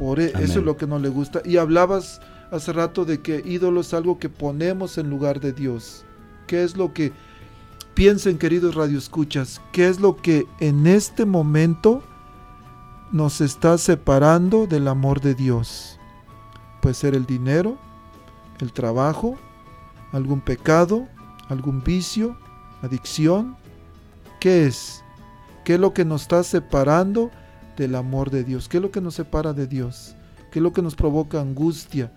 [0.00, 0.48] Por e- Amén.
[0.48, 1.42] eso es lo que no le gusta.
[1.44, 6.06] Y hablabas hace rato de que ídolo es algo que ponemos en lugar de Dios.
[6.46, 7.12] ¿Qué es lo que
[7.92, 9.60] piensen, queridos radioescuchas?
[9.72, 12.02] ¿Qué es lo que en este momento
[13.12, 15.98] nos está separando del amor de Dios?
[16.80, 17.76] Puede ser el dinero,
[18.60, 19.36] el trabajo,
[20.12, 21.06] algún pecado,
[21.50, 22.38] algún vicio,
[22.80, 23.54] adicción.
[24.40, 25.04] ¿Qué es?
[25.62, 27.30] ¿Qué es lo que nos está separando
[27.80, 28.68] del amor de Dios?
[28.68, 30.14] ¿Qué es lo que nos separa de Dios?
[30.52, 32.12] ¿Qué es lo que nos provoca angustia?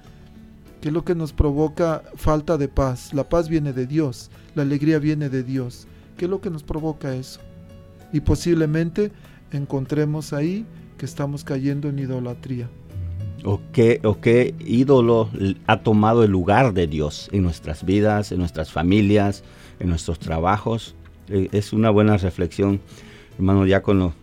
[0.81, 3.13] ¿Qué es lo que nos provoca falta de paz?
[3.13, 5.87] La paz viene de Dios, la alegría viene de Dios.
[6.17, 7.39] ¿Qué es lo que nos provoca eso?
[8.11, 9.13] Y posiblemente
[9.51, 10.65] encontremos ahí
[10.97, 12.69] que estamos cayendo en idolatría.
[13.45, 15.29] ¿O qué, o qué ídolo
[15.67, 19.45] ha tomado el lugar de Dios en nuestras vidas, en nuestras familias,
[19.79, 20.95] en nuestros trabajos?
[21.29, 22.81] Eh, es una buena reflexión,
[23.37, 24.13] hermano diácono.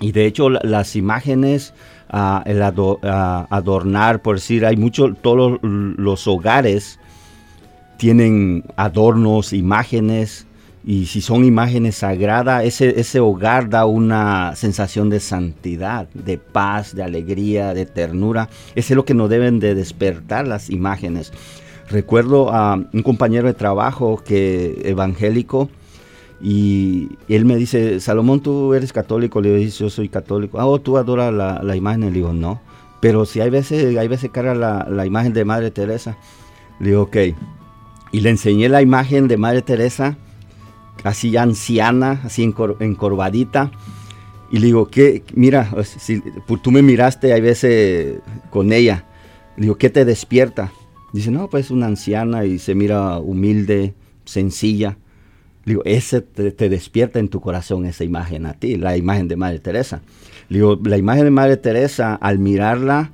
[0.00, 1.72] Y de hecho la- las imágenes,
[2.10, 6.98] ah, el ah, adornar, por decir, hay muchos, todos los hogares
[7.96, 10.46] tienen adornos, imágenes,
[10.86, 16.94] y si son imágenes sagradas, ese, ese hogar da una sensación de santidad, de paz,
[16.94, 18.50] de alegría, de ternura.
[18.74, 21.32] Eso es lo que nos deben de despertar las imágenes.
[21.88, 25.70] Recuerdo a un compañero de trabajo que evangélico
[26.40, 29.40] y él me dice, Salomón, tú eres católico.
[29.40, 30.60] Le digo, yo soy católico.
[30.60, 32.00] Ah, oh, tú adoras la, la imagen.
[32.02, 32.60] Le digo, no.
[33.00, 36.16] Pero si hay veces, hay veces carga la, la imagen de Madre Teresa.
[36.80, 37.16] Le digo, ok.
[38.12, 40.16] Y le enseñé la imagen de Madre Teresa,
[41.02, 43.70] así anciana, así encor- encorvadita.
[44.50, 45.22] Y le digo, ¿qué?
[45.34, 46.22] Mira, si,
[46.62, 48.20] tú me miraste hay veces
[48.50, 49.04] con ella.
[49.56, 50.72] Le digo, ¿qué te despierta?
[51.12, 54.96] Dice, no, pues una anciana y se mira humilde, sencilla.
[55.64, 59.60] Digo, ese te, despierta en tu corazón esa imagen a ti, la imagen de Madre
[59.60, 60.02] Teresa.
[60.50, 63.10] Digo, la imagen de Madre Teresa, al mirarla,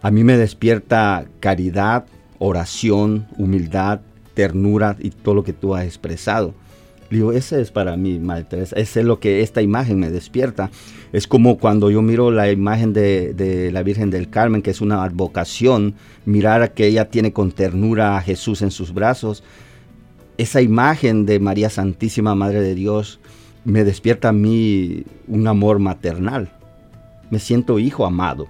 [0.00, 2.06] a mí me despierta caridad,
[2.38, 4.00] oración, humildad,
[4.34, 6.54] ternura y todo lo que tú has expresado.
[7.10, 8.76] Digo, ese es para mí, Madre Teresa.
[8.76, 10.70] Ese es lo que esta imagen me despierta.
[11.12, 14.80] Es como cuando yo miro la imagen de, de la Virgen del Carmen, que es
[14.80, 15.94] una advocación,
[16.24, 19.42] mirar a que ella tiene con ternura a Jesús en sus brazos.
[20.36, 23.20] Esa imagen de María Santísima, Madre de Dios,
[23.64, 26.50] me despierta a mí un amor maternal.
[27.30, 28.48] Me siento hijo amado.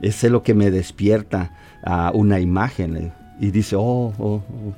[0.00, 1.52] Ese es lo que me despierta
[1.84, 2.96] a una imagen.
[2.96, 4.74] eh, Y dice, oh, oh, oh.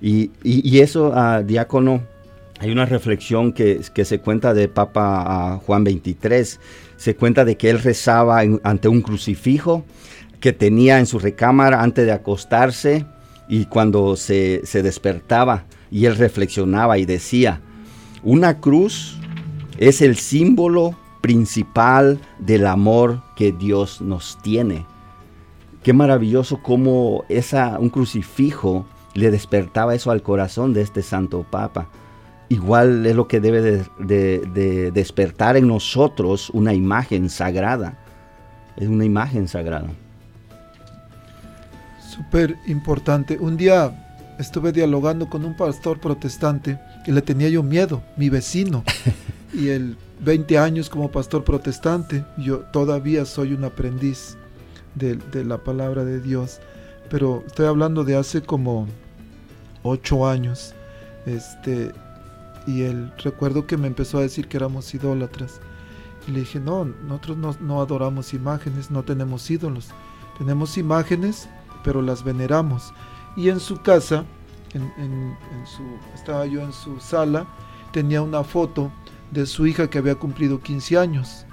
[0.00, 2.02] Y, y- eso, ah, diácono,
[2.60, 6.60] hay una reflexión que, que se cuenta de Papa ah, Juan 23.
[6.98, 9.84] Se cuenta de que él rezaba ante un crucifijo
[10.40, 13.06] que tenía en su recámara antes de acostarse
[13.48, 17.60] y cuando se, se despertaba y él reflexionaba y decía,
[18.22, 19.18] una cruz
[19.78, 24.84] es el símbolo principal del amor que Dios nos tiene.
[25.82, 31.88] Qué maravilloso cómo esa, un crucifijo le despertaba eso al corazón de este santo papa.
[32.48, 37.98] Igual es lo que debe de, de- de despertar en nosotros una imagen sagrada.
[38.76, 39.88] Es una imagen sagrada.
[42.16, 43.36] Súper importante.
[43.38, 48.84] Un día estuve dialogando con un pastor protestante que le tenía yo miedo, mi vecino.
[49.52, 54.38] y él, 20 años como pastor protestante, yo todavía soy un aprendiz
[54.94, 56.60] de, de la palabra de Dios.
[57.10, 58.88] Pero estoy hablando de hace como
[59.82, 60.74] 8 años.
[61.26, 61.92] Este,
[62.66, 65.60] y él, recuerdo que me empezó a decir que éramos idólatras.
[66.26, 69.90] Y le dije, no, nosotros no, no adoramos imágenes, no tenemos ídolos.
[70.38, 71.48] Tenemos imágenes,
[71.86, 72.92] pero las veneramos.
[73.36, 74.24] Y en su casa,
[74.74, 75.84] en, su,
[76.16, 77.46] estaba yo en su sala,
[77.92, 78.90] tenía una foto
[79.30, 81.46] de su hija que había cumplido 15 años.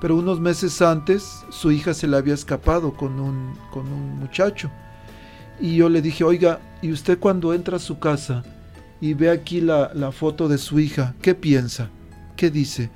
[0.00, 4.70] Pero unos meses antes, su hija se le había escapado con un, con un muchacho.
[5.58, 8.44] Y yo le dije, oiga, ¿y usted cuando entra a su casa
[9.00, 11.90] y ve aquí la, la foto de su hija, qué piensa?
[12.36, 12.90] ¿Qué dice?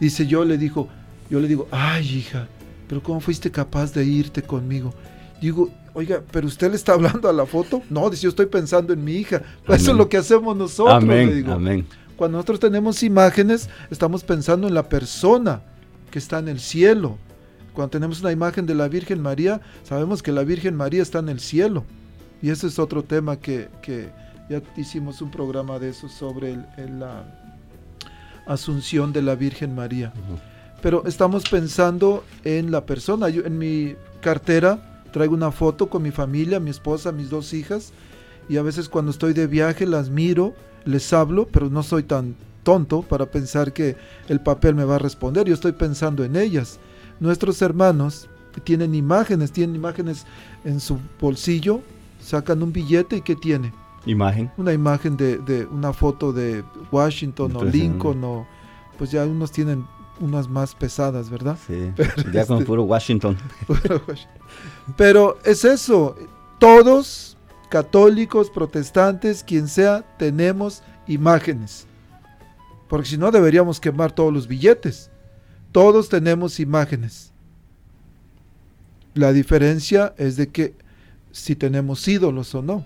[0.00, 0.88] Dice, yo le digo,
[1.28, 2.48] yo le digo, ay hija,
[2.88, 4.94] pero ¿cómo fuiste capaz de irte conmigo?
[5.40, 7.82] Digo, oiga, pero usted le está hablando a la foto?
[7.90, 9.42] No, dice, yo estoy pensando en mi hija.
[9.66, 11.52] Pues eso es lo que hacemos nosotros, le amén, digo.
[11.52, 11.86] amén.
[12.16, 15.62] Cuando nosotros tenemos imágenes, estamos pensando en la persona
[16.10, 17.16] que está en el cielo.
[17.72, 21.28] Cuando tenemos una imagen de la Virgen María, sabemos que la Virgen María está en
[21.30, 21.84] el cielo.
[22.42, 24.10] Y ese es otro tema que, que
[24.50, 27.24] ya hicimos un programa de eso sobre el- el- la
[28.46, 30.12] asunción de la Virgen María.
[30.82, 33.28] Pero estamos pensando en la persona.
[33.28, 37.92] Yo en mi cartera traigo una foto con mi familia, mi esposa, mis dos hijas.
[38.48, 40.54] y a veces cuando estoy de viaje las miro,
[40.84, 42.34] les hablo, pero no soy tan
[42.64, 43.96] tonto para pensar que
[44.28, 46.78] el papel me va a responder, yo estoy pensando en ellas.
[47.20, 48.28] Nuestros hermanos
[48.64, 50.26] tienen imágenes, tienen imágenes
[50.64, 51.80] en su bolsillo,
[52.20, 53.72] sacan un billete y ¿qué tiene?
[54.06, 54.50] Imagen.
[54.56, 58.46] Una imagen de, de una foto de Washington o Lincoln o
[58.98, 59.84] pues ya unos tienen
[60.20, 61.56] unas más pesadas, ¿verdad?
[61.66, 61.92] Sí.
[61.96, 63.36] Pero Ya con este- puro Washington.
[64.96, 66.16] Pero es eso,
[66.58, 67.36] todos,
[67.68, 71.86] católicos, protestantes, quien sea, tenemos imágenes.
[72.88, 75.10] Porque si no deberíamos quemar todos los billetes.
[75.72, 77.32] Todos tenemos imágenes.
[79.14, 80.74] La diferencia es de que
[81.32, 82.84] si tenemos ídolos o no,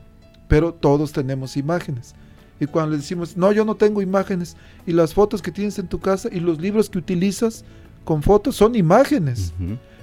[0.48, 2.14] pero todos tenemos imágenes.
[2.60, 5.88] Y cuando le decimos, no, yo no tengo imágenes, y las fotos que tienes en
[5.88, 7.64] tu casa y los libros que utilizas
[8.04, 9.52] con fotos son imágenes.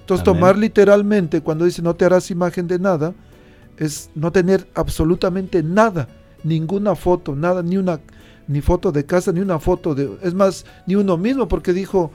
[0.02, 0.40] Entonces, Amén.
[0.40, 3.14] tomar literalmente cuando dice no te harás imagen de nada,
[3.78, 6.08] es no tener absolutamente nada,
[6.44, 8.00] ninguna foto, nada, ni una
[8.48, 12.12] ni foto de casa, ni una foto de, es más, ni uno mismo, porque dijo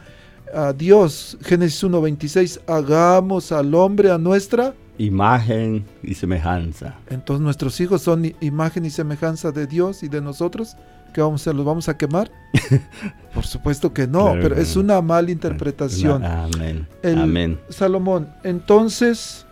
[0.55, 6.95] a Dios, Génesis 1.26, hagamos al hombre a nuestra, Imagen y semejanza.
[7.11, 10.77] entonces nuestros hijos son imagen y semejanza de Dios y de nosotros,
[11.13, 11.55] ¿qué vamos a hacer?
[11.55, 12.31] ¿Los vamos a quemar?
[13.35, 16.23] Por supuesto que no, Claro, pero es una mala interpretación.
[16.23, 16.87] Una- amén.
[17.03, 17.61] El- Amén.
[17.69, 19.45] Salomón, entonces,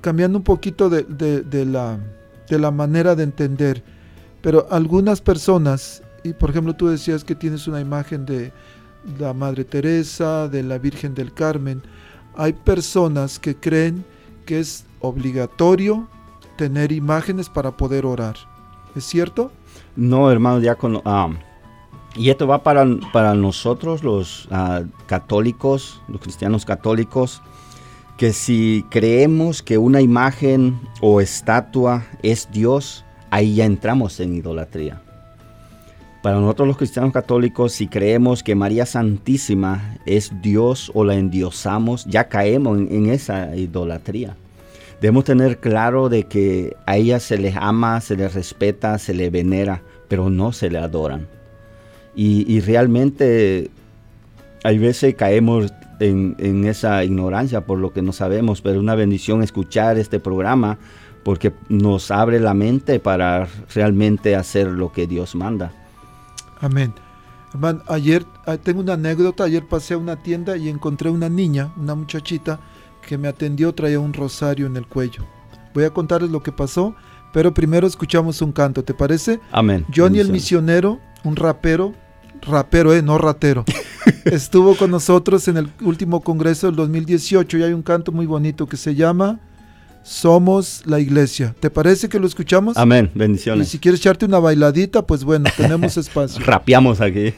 [0.00, 1.98] cambiando un poquito de, de- de la,
[2.48, 3.82] de la manera de entender,
[4.42, 8.52] pero algunas personas, y por ejemplo tú decías que tienes una imagen de
[9.18, 11.82] la Madre Teresa, de la Virgen del Carmen,
[12.36, 14.04] hay personas que creen
[14.44, 16.08] que es obligatorio
[16.56, 18.36] tener imágenes para poder orar.
[18.94, 19.52] ¿Es cierto?
[19.94, 21.02] No, hermano diácono.
[21.04, 21.30] ah,
[22.14, 27.42] y esto va para, para nosotros, los ah, católicos, los cristianos católicos,
[28.16, 35.02] que si creemos que una imagen o estatua es Dios, ahí ya entramos en idolatría.
[36.26, 42.04] Para nosotros los cristianos católicos, si creemos que María Santísima es Dios o la endiosamos,
[42.06, 44.34] ya caemos en, esa idolatría.
[45.00, 49.30] Debemos tener claro de que a ella se les ama, se les respeta, se le
[49.30, 51.28] venera, pero no se le adoran.
[52.16, 53.70] Y, y realmente
[54.64, 58.96] hay veces caemos en, en esa ignorancia por lo que no sabemos, pero es una
[58.96, 60.76] bendición escuchar este programa
[61.22, 65.70] porque nos abre la mente para realmente hacer lo que Dios manda.
[66.60, 66.94] Amén.
[67.52, 69.44] Hermano, ayer ah, tengo una anécdota.
[69.44, 72.60] Ayer pasé a una tienda y encontré una niña, una muchachita,
[73.06, 75.24] que me atendió, traía un rosario en el cuello.
[75.74, 76.94] Voy a contarles lo que pasó,
[77.32, 79.40] pero primero escuchamos un canto, ¿te parece?
[79.52, 79.86] Amén.
[79.94, 81.94] Johnny el misionero, un rapero,
[82.42, 83.64] rapero, eh, no ratero,
[84.24, 88.66] estuvo con nosotros en el último congreso del 2018 y hay un canto muy bonito
[88.66, 89.38] que se llama
[90.06, 91.54] Somos la Iglesia.
[91.58, 92.76] ¿Te parece que lo escuchamos?
[92.76, 93.10] Amén.
[93.14, 93.68] Y Bendiciones.
[93.68, 96.44] si quieres echarte una bailadita, pues bueno, tenemos espacio.
[96.44, 97.34] Rapeamos aquí.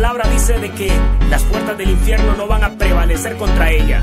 [0.00, 0.90] Palabra dice de que
[1.28, 4.02] las puertas del infierno no van a prevalecer contra ella.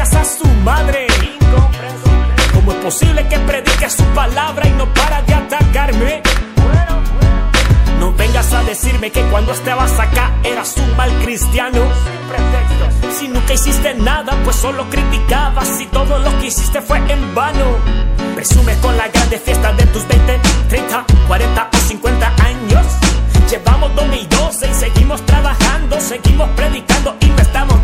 [0.00, 1.06] A su madre?
[2.82, 6.22] posible que predique su palabra y no para de atacarme?
[7.98, 11.80] No vengas a decirme que cuando estabas acá eras un mal cristiano.
[13.18, 17.64] Si nunca hiciste nada, pues solo criticabas y todo lo que hiciste fue en vano.
[18.34, 22.86] Presumes con la grande fiesta de tus 20, 30, 40 o 50 años.
[23.50, 27.75] Llevamos 2012 y seguimos trabajando, seguimos predicando y no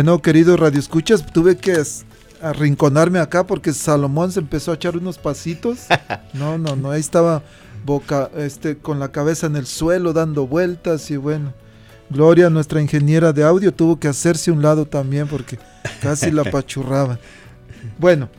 [0.00, 1.76] Bueno, queridos radioescuchas, tuve que
[2.40, 5.80] arrinconarme acá porque Salomón se empezó a echar unos pasitos.
[6.32, 7.42] No, no, no, ahí estaba
[7.84, 11.52] boca, este, con la cabeza en el suelo dando vueltas y bueno.
[12.08, 15.58] Gloria, nuestra ingeniera de audio, tuvo que hacerse un lado también porque
[16.00, 17.18] casi la apachurraba.
[17.98, 18.30] Bueno,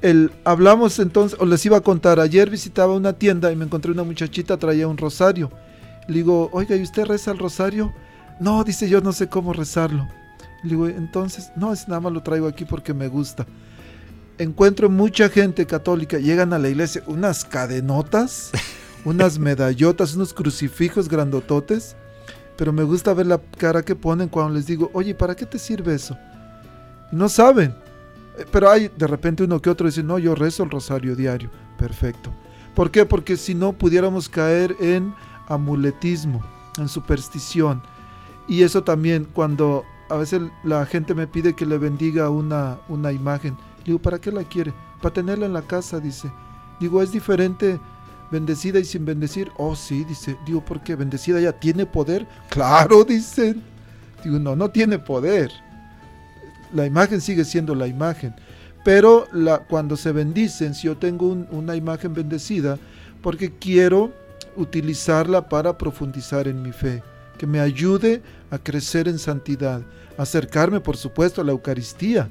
[0.00, 3.92] el, hablamos entonces, o les iba a contar, ayer visitaba una tienda y me encontré
[3.92, 5.50] una muchachita, traía un rosario.
[6.08, 7.92] Le digo, oiga, ¿y usted reza el rosario?
[8.40, 10.08] No, dice, yo no sé cómo rezarlo.
[10.64, 13.46] Le digo, entonces, no, es nada más lo traigo aquí porque me gusta.
[14.38, 18.50] Encuentro mucha gente católica, llegan a la iglesia, unas cadenotas,
[19.04, 21.94] unas medallotas, unos crucifijos grandototes,
[22.56, 25.58] pero me gusta ver la cara que ponen cuando les digo, oye, ¿para qué te
[25.58, 26.16] sirve eso?
[27.12, 27.74] No saben.
[28.38, 31.50] Eh, Pero hay de repente uno que otro dice, no, yo rezo el rosario diario.
[31.78, 32.32] Perfecto.
[32.74, 33.04] ¿Por qué?
[33.04, 35.14] Porque si no pudiéramos caer en
[35.46, 36.42] amuletismo,
[36.78, 37.82] en superstición.
[38.48, 39.84] Y eso también cuando
[40.14, 43.56] a veces la gente me pide que le bendiga una, una imagen.
[43.84, 44.72] Digo, ¿para qué la quiere?
[45.02, 46.30] Para tenerla en la casa, dice.
[46.80, 47.78] Digo, es diferente
[48.30, 49.50] bendecida y sin bendecir.
[49.56, 50.36] Oh, sí, dice.
[50.46, 50.94] Digo, ¿por qué?
[50.96, 52.26] ¿Bendecida ya tiene poder?
[52.48, 53.62] Claro, dicen.
[54.22, 55.50] Digo, no, no tiene poder.
[56.72, 58.34] La imagen sigue siendo la imagen.
[58.84, 59.26] Pero
[59.68, 62.78] cuando se bendicen, si yo tengo un- una imagen bendecida,
[63.22, 64.12] porque quiero
[64.56, 67.02] utilizarla para profundizar en mi fe,
[67.38, 69.82] que me ayude a crecer en santidad,
[70.18, 72.28] acercarme, por supuesto, a la Eucaristía,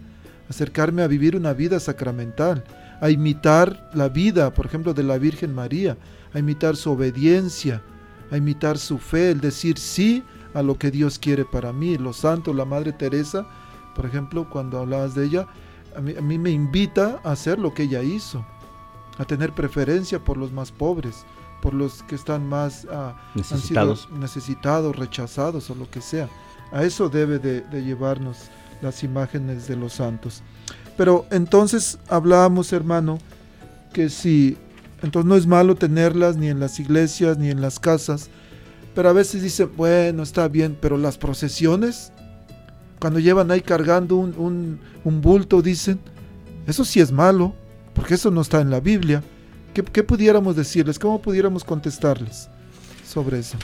[0.50, 2.64] acercarme a vivir una vida sacramental,
[3.02, 5.98] a imitar la vida, por ejemplo, de la Virgen María,
[6.34, 7.82] a imitar su obediencia,
[8.32, 10.24] a imitar su fe, el decir sí
[10.54, 11.98] a lo que Dios quiere para mí.
[11.98, 13.46] Los santos, la Madre Teresa,
[13.96, 15.48] por ejemplo, cuando hablabas de ella,
[15.96, 18.46] a mí, a mí me invita a hacer lo que ella hizo,
[19.18, 21.26] a tener preferencia por los más pobres,
[21.62, 24.10] por los que están más han sido Necesitados.
[24.12, 26.28] necesitados, rechazados o lo que sea.
[26.74, 28.50] A eso debe de, llevarnos
[28.82, 30.42] las imágenes de los santos.
[30.98, 33.20] Pero entonces hablábamos, hermano,
[33.94, 34.58] que si,
[35.04, 38.30] entonces no es malo tenerlas ni en las iglesias ni en las casas,
[38.96, 42.12] pero a veces dicen, bueno, está bien, pero las procesiones,
[43.00, 46.00] cuando llevan ahí cargando un, bulto, dicen,
[46.66, 47.54] eso sí es malo,
[47.94, 49.24] porque eso no está en la Biblia.
[49.76, 50.98] ¿Qué, qué pudiéramos decirles?
[50.98, 52.50] ¿Cómo pudiéramos contestarles
[53.06, 53.58] sobre eso?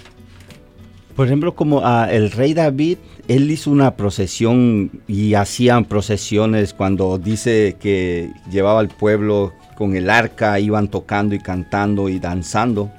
[1.19, 2.97] Por ejemplo, como el rey David,
[3.27, 10.09] él hizo una procesión y hacían procesiones cuando dice que llevaba al pueblo con el
[10.09, 12.89] arca, iban tocando y cantando y danzando.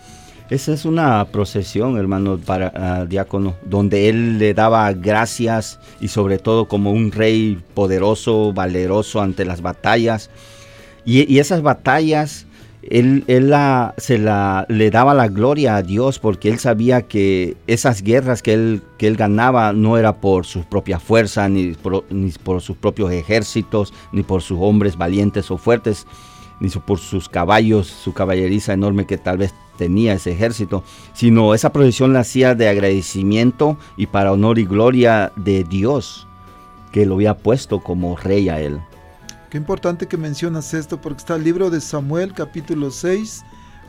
[0.51, 6.37] Esa es una procesión, hermano, para ah, diácono, donde él le daba gracias y sobre
[6.37, 10.29] todo como un rey poderoso, valeroso ante las batallas.
[11.07, 12.45] Y esas batallas,
[12.83, 17.57] él, él la- se la, le daba la gloria a Dios porque él sabía que
[17.67, 22.05] esas guerras que él, que él ganaba no era por su propia fuerza, ni por,
[22.11, 26.07] ni por sus propios ejércitos, ni por sus hombres valientes o fuertes.
[26.61, 31.73] ni por sus caballos, su caballeriza enorme que tal vez tenía ese ejército, sino esa
[31.73, 36.27] procesión la hacía de agradecimiento y para honor y gloria de Dios,
[36.93, 38.79] que lo había puesto como rey a él.
[39.51, 43.43] Qué importante que mencionas esto porque está el libro de Samuel capítulo 6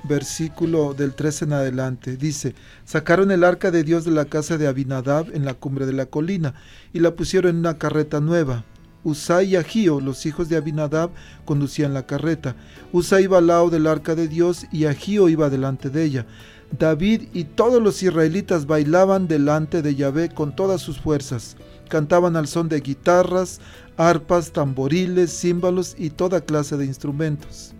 [0.03, 2.17] versículo del 13 en adelante.
[2.17, 5.93] Dice, sacaron el arca de Dios de la casa de Abinadab en la cumbre de
[5.93, 6.55] la colina
[6.93, 8.65] y la pusieron en una carreta nueva.
[9.03, 11.11] Usai y Agío, los hijos de Abinadab,
[11.45, 12.55] conducían la carreta.
[12.91, 16.25] Usai iba al lado del arca de Dios y Agío iba delante de ella.
[16.71, 21.55] David y todos los israelitas bailaban delante de Yahvé con todas sus fuerzas.
[21.91, 23.59] Cantaban al son de guitarras,
[23.97, 27.73] arpas, tamboriles, címbalos y toda clase de instrumentos.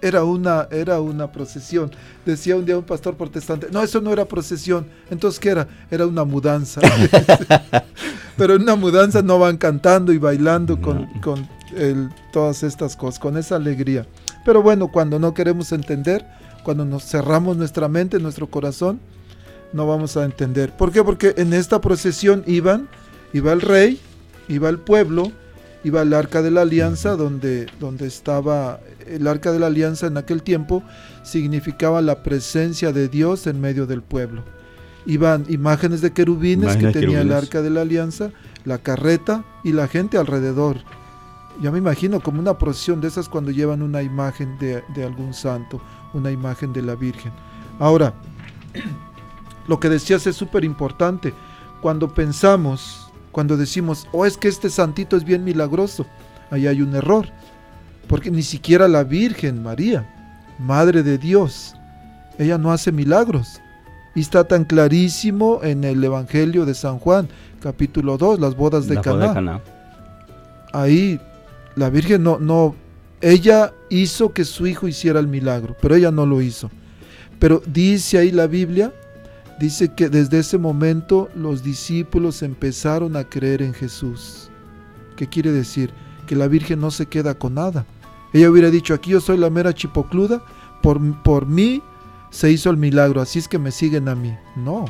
[0.00, 1.90] Era una, era una procesión.
[2.24, 4.86] Decía un día un pastor protestante, no, eso no era procesión.
[5.10, 5.68] Entonces, ¿qué era?
[5.90, 6.80] Era una mudanza.
[8.38, 11.46] Pero en una mudanza no van cantando y bailando con, con
[11.76, 14.06] el- todas estas cosas, con esa alegría.
[14.46, 16.24] Pero bueno, cuando no queremos entender,
[16.64, 19.00] cuando nos cerramos nuestra mente, nuestro corazón,
[19.74, 20.74] no vamos a entender.
[20.76, 21.04] ¿Por qué?
[21.04, 22.88] Porque en esta procesión iban,
[23.32, 24.00] iba el rey,
[24.48, 25.32] iba el pueblo,
[25.84, 30.16] iba el arca de la alianza, donde, donde estaba el arca de la alianza en
[30.16, 30.82] aquel tiempo,
[31.22, 34.44] significaba la presencia de Dios en medio del pueblo.
[35.06, 38.30] Iban imágenes de querubines que tenía el arca de la alianza,
[38.64, 40.76] la carreta y la gente alrededor.
[41.60, 45.34] Ya me imagino como una procesión de esas cuando llevan una imagen de, de algún
[45.34, 45.82] santo,
[46.14, 47.32] una imagen de la Virgen.
[47.80, 48.14] Ahora,
[49.66, 51.34] lo que decías es súper importante.
[51.80, 53.01] Cuando pensamos,
[53.32, 56.06] cuando decimos, oh, es que este santito es bien milagroso,
[56.50, 57.26] ahí hay un error.
[58.06, 60.06] Porque ni siquiera la Virgen María,
[60.58, 61.74] Madre de Dios,
[62.38, 63.60] ella no hace milagros.
[64.14, 67.28] Y está tan clarísimo en el Evangelio de San Juan,
[67.60, 69.60] capítulo 2, las bodas de La Caná de Caná.
[70.74, 71.18] ahí
[71.74, 72.74] la Virgen no, no,
[73.22, 76.70] ella hizo que su hijo hiciera el milagro, pero ella no lo hizo.
[77.38, 78.92] Pero dice ahí la Biblia,
[79.62, 84.50] dice que desde ese momento los discípulos empezaron a creer en Jesús.
[85.14, 85.94] ¿Qué quiere decir?
[86.26, 87.86] Que la Virgen no se queda con nada.
[88.32, 90.42] Ella hubiera dicho, aquí yo soy la mera chipocluda,
[90.82, 91.80] por, por mí
[92.30, 94.36] se hizo el milagro, así es que me siguen a mí.
[94.56, 94.86] No,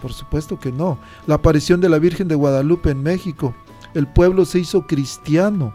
[0.00, 0.98] por supuesto que no.
[1.26, 3.54] La aparición de la Virgen de Guadalupe en México,
[3.92, 5.74] el pueblo se hizo cristiano.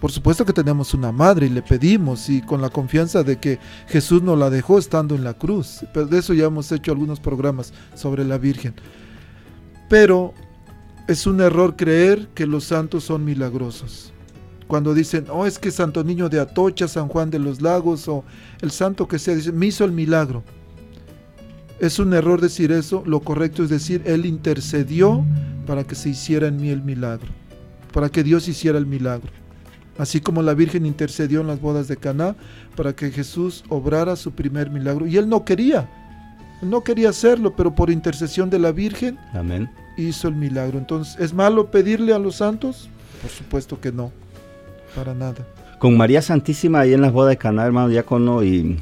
[0.00, 3.58] Por supuesto que tenemos una madre y le pedimos y con la confianza de que
[3.88, 5.86] Jesús nos la dejó estando en la cruz.
[5.94, 8.74] Pero de eso ya hemos hecho algunos programas sobre la Virgen.
[9.88, 10.34] Pero
[11.08, 14.12] es un error creer que los santos son milagrosos.
[14.66, 18.24] Cuando dicen, oh, es que Santo Niño de Atocha, San Juan de los Lagos o
[18.60, 20.42] el santo que sea, me hizo el milagro.
[21.78, 25.24] Es un error decir eso, lo correcto es decir, Él intercedió
[25.66, 27.28] para que se hiciera en mí el milagro,
[27.92, 29.30] para que Dios hiciera el milagro.
[29.98, 32.36] Así como la Virgen intercedió en las bodas de Caná
[32.76, 35.06] para que Jesús obrara su primer milagro.
[35.06, 35.88] Y Él no quería,
[36.62, 39.70] Él no quería hacerlo, pero por intercesión de la Virgen Amén.
[39.96, 40.78] hizo el milagro.
[40.78, 42.88] Entonces, ¿es malo pedirle a los santos?
[43.22, 44.12] Por supuesto que no,
[44.94, 45.46] para nada.
[45.78, 48.78] Con María Santísima ahí en las bodas de Caná, hermano diácono y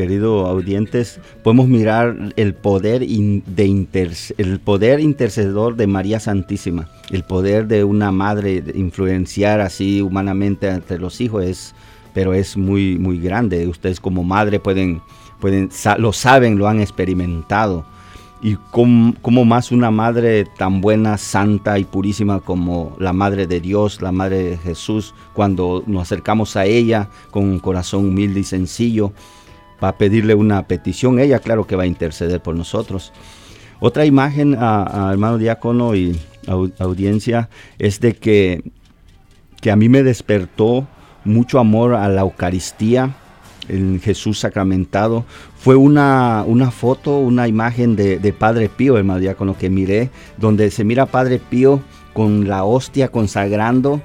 [0.00, 6.88] querido audientes, podemos mirar el poder in- de interce- el poder intercedor de María Santísima,
[7.10, 11.74] el poder de una madre influenciar así humanamente entre los hijos es,
[12.14, 13.66] pero es muy muy grande.
[13.68, 15.02] Ustedes como madre pueden
[15.38, 17.84] pueden lo saben, lo han experimentado.
[18.42, 23.60] Y com- como más una madre tan buena, santa y purísima como la Madre de
[23.60, 28.44] Dios, la Madre de Jesús, cuando nos acercamos a ella con un corazón humilde y
[28.44, 29.12] sencillo,
[29.80, 33.12] para pedirle una petición, ella claro que va a interceder por nosotros.
[33.80, 38.62] Otra imagen, a, a hermano diácono y au- audiencia, es de que,
[39.62, 40.86] que a mí me despertó
[41.24, 43.16] mucho amor a la Eucaristía,
[43.68, 45.24] en Jesús sacramentado.
[45.56, 50.70] Fue una, una foto, una imagen de, de Padre Pío, hermano diácono, que miré, donde
[50.70, 51.80] se mira a Padre Pío
[52.12, 54.00] con la hostia consagrando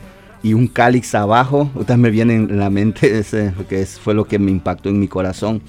[0.45, 1.69] y un cáliz abajo.
[1.73, 4.99] Ahorita me viene en la mente ese, porque es- fue lo que me impactó en
[4.99, 5.61] mi corazón.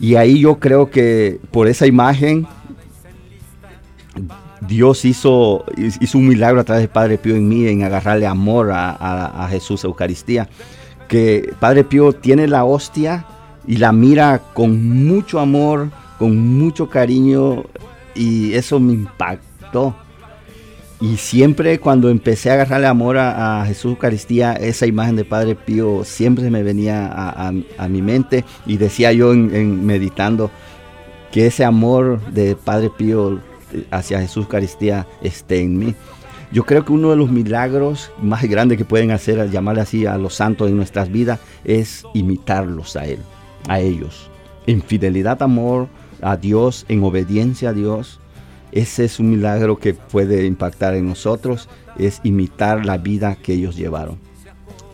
[0.00, 2.46] Y ahí yo creo que por esa imagen
[4.66, 8.70] Dios hizo, hizo un milagro a través de Padre Pío en mí, en agarrarle amor
[8.72, 10.48] a, a- a Jesús Eucaristía.
[11.06, 13.26] Que Padre Pío tiene la hostia
[13.66, 17.64] y la mira con mucho amor, con mucho cariño,
[18.14, 19.94] y eso me impactó.
[21.00, 25.54] Y siempre cuando empecé a agarrarle amor a, a Jesús Eucaristía, esa imagen de Padre
[25.54, 30.50] Pío siempre me venía a, mi mente y decía yo en, en meditando
[31.32, 33.40] que ese amor de Padre Pío
[33.90, 35.94] hacia Jesús Eucaristía esté en mí.
[36.52, 40.06] Yo creo que uno de los milagros más grandes que pueden hacer, al llamarle así
[40.06, 43.18] a los santos en nuestras vidas, es imitarlos a Él,
[43.68, 44.30] a ellos.
[44.68, 45.88] En fidelidad, amor
[46.22, 48.20] a Dios, en obediencia a Dios.
[48.74, 53.76] Ese es un milagro que puede impactar en nosotros, es imitar la vida que ellos
[53.76, 54.18] llevaron.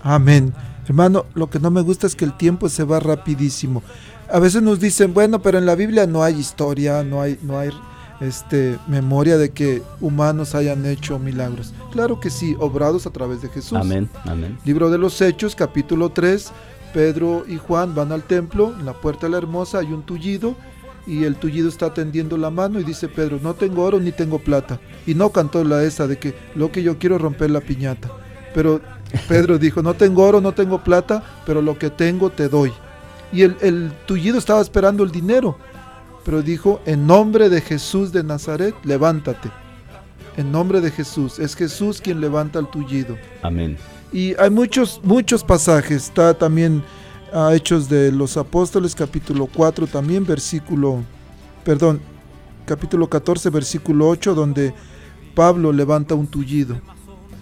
[0.03, 0.53] Amén.
[0.87, 3.83] Hermano, lo que no me gusta es que el tiempo se va rapidísimo.
[4.31, 7.59] A veces nos dicen, bueno, pero en la Biblia no hay historia, no hay, no
[7.59, 7.71] hay
[8.21, 11.73] este, memoria de que humanos hayan hecho milagros.
[11.91, 13.79] Claro que sí, obrados a través de Jesús.
[13.79, 14.59] Amén, amén.
[14.67, 16.53] Libro de los Hechos, capítulo 3,
[16.93, 20.55] Pedro y Juan van al templo, en la puerta de la hermosa hay un tullido
[21.13, 24.39] y el tullido está tendiendo la mano y dice Pedro, no tengo oro ni tengo
[24.39, 24.79] plata.
[25.07, 28.11] Y no cantó la esa de que lo que yo quiero es romper la piñata.
[28.55, 28.81] Pero
[29.29, 32.73] Pedro dijo, no tengo oro, no tengo plata, pero lo que tengo te doy.
[33.33, 35.57] Y el, el tullido estaba esperando el dinero
[36.25, 39.51] pero dijo, en nombre de Jesús de Nazaret, levántate.
[40.37, 41.39] En nombre de Jesús.
[41.39, 43.17] Es Jesús quien levanta el tullido.
[43.43, 43.77] Amén.
[44.13, 46.05] Y hay muchos, muchos pasajes.
[46.05, 46.83] Está también
[47.33, 51.03] a Hechos de los Apóstoles, capítulo 4, también versículo,
[51.65, 52.01] perdón,
[52.67, 54.75] capítulo 14, versículo 8, donde
[55.35, 56.81] Pablo levanta un tullido.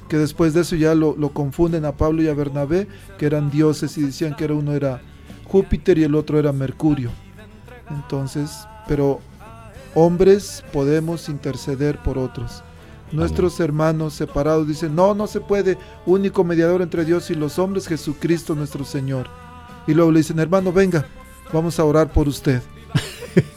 [0.09, 3.51] Que después de eso ya lo, lo confunden a Pablo y a Bernabé, que eran
[3.51, 5.03] dioses y decían que era uno era
[5.47, 7.11] Júpiter y el otro era Mercurio.
[7.91, 9.21] Entonces, pero
[9.95, 12.63] hombres podemos interceder por otros.
[13.11, 17.87] Nuestros hermanos separados dicen, no, no se puede, único mediador entre Dios y los hombres,
[17.87, 19.29] Jesucristo nuestro Señor.
[19.87, 21.07] Y luego le dicen, hermano, venga,
[21.53, 22.63] vamos a orar por usted.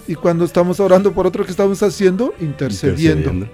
[0.08, 2.34] y cuando estamos orando por otro, ¿qué estamos haciendo?
[2.40, 3.30] Intercediendo.
[3.32, 3.48] Intercediendo.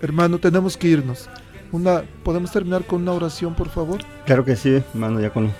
[0.00, 1.28] Hermano, tenemos que irnos.
[1.70, 4.00] Una, ¿Podemos terminar con una oración, por favor?
[4.24, 5.52] Claro que sí, hermano, ya con...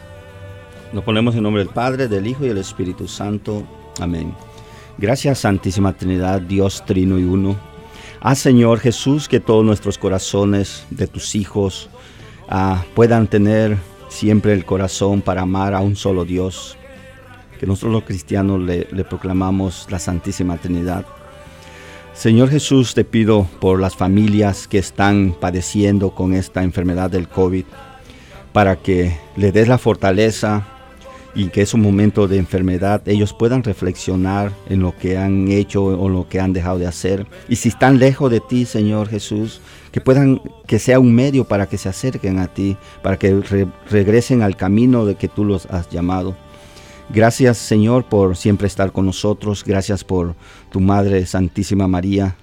[0.93, 3.63] Lo ponemos en nombre del Padre, del Hijo y del Espíritu Santo.
[4.01, 4.35] Amén.
[4.97, 7.57] Gracias Santísima Trinidad, Dios Trino y Uno.
[8.21, 11.89] Haz Señor Jesús que todos nuestros corazones de tus hijos
[12.49, 13.77] ah, puedan tener
[14.09, 16.77] siempre el corazón para amar a un solo Dios.
[17.59, 21.05] Que nosotros los cristianos le, proclamamos la Santísima Trinidad.
[22.15, 27.65] Señor Jesús, te pido por las familias que están padeciendo con esta enfermedad del COVID,
[28.53, 30.67] para que le des la fortaleza
[31.35, 35.85] y que es un momento de enfermedad, ellos puedan reflexionar en lo que han hecho
[35.85, 37.27] o lo que han dejado de hacer.
[37.49, 39.61] Y si están lejos de ti, Señor Jesús,
[39.99, 43.67] que puedan, que sea un medio para que se acerquen a ti, para que re-
[43.91, 46.37] regresen al camino de que tú los has llamado.
[47.11, 49.65] Gracias Señor por siempre estar con nosotros.
[49.65, 50.35] Gracias por
[50.71, 52.37] tu Madre Santísima María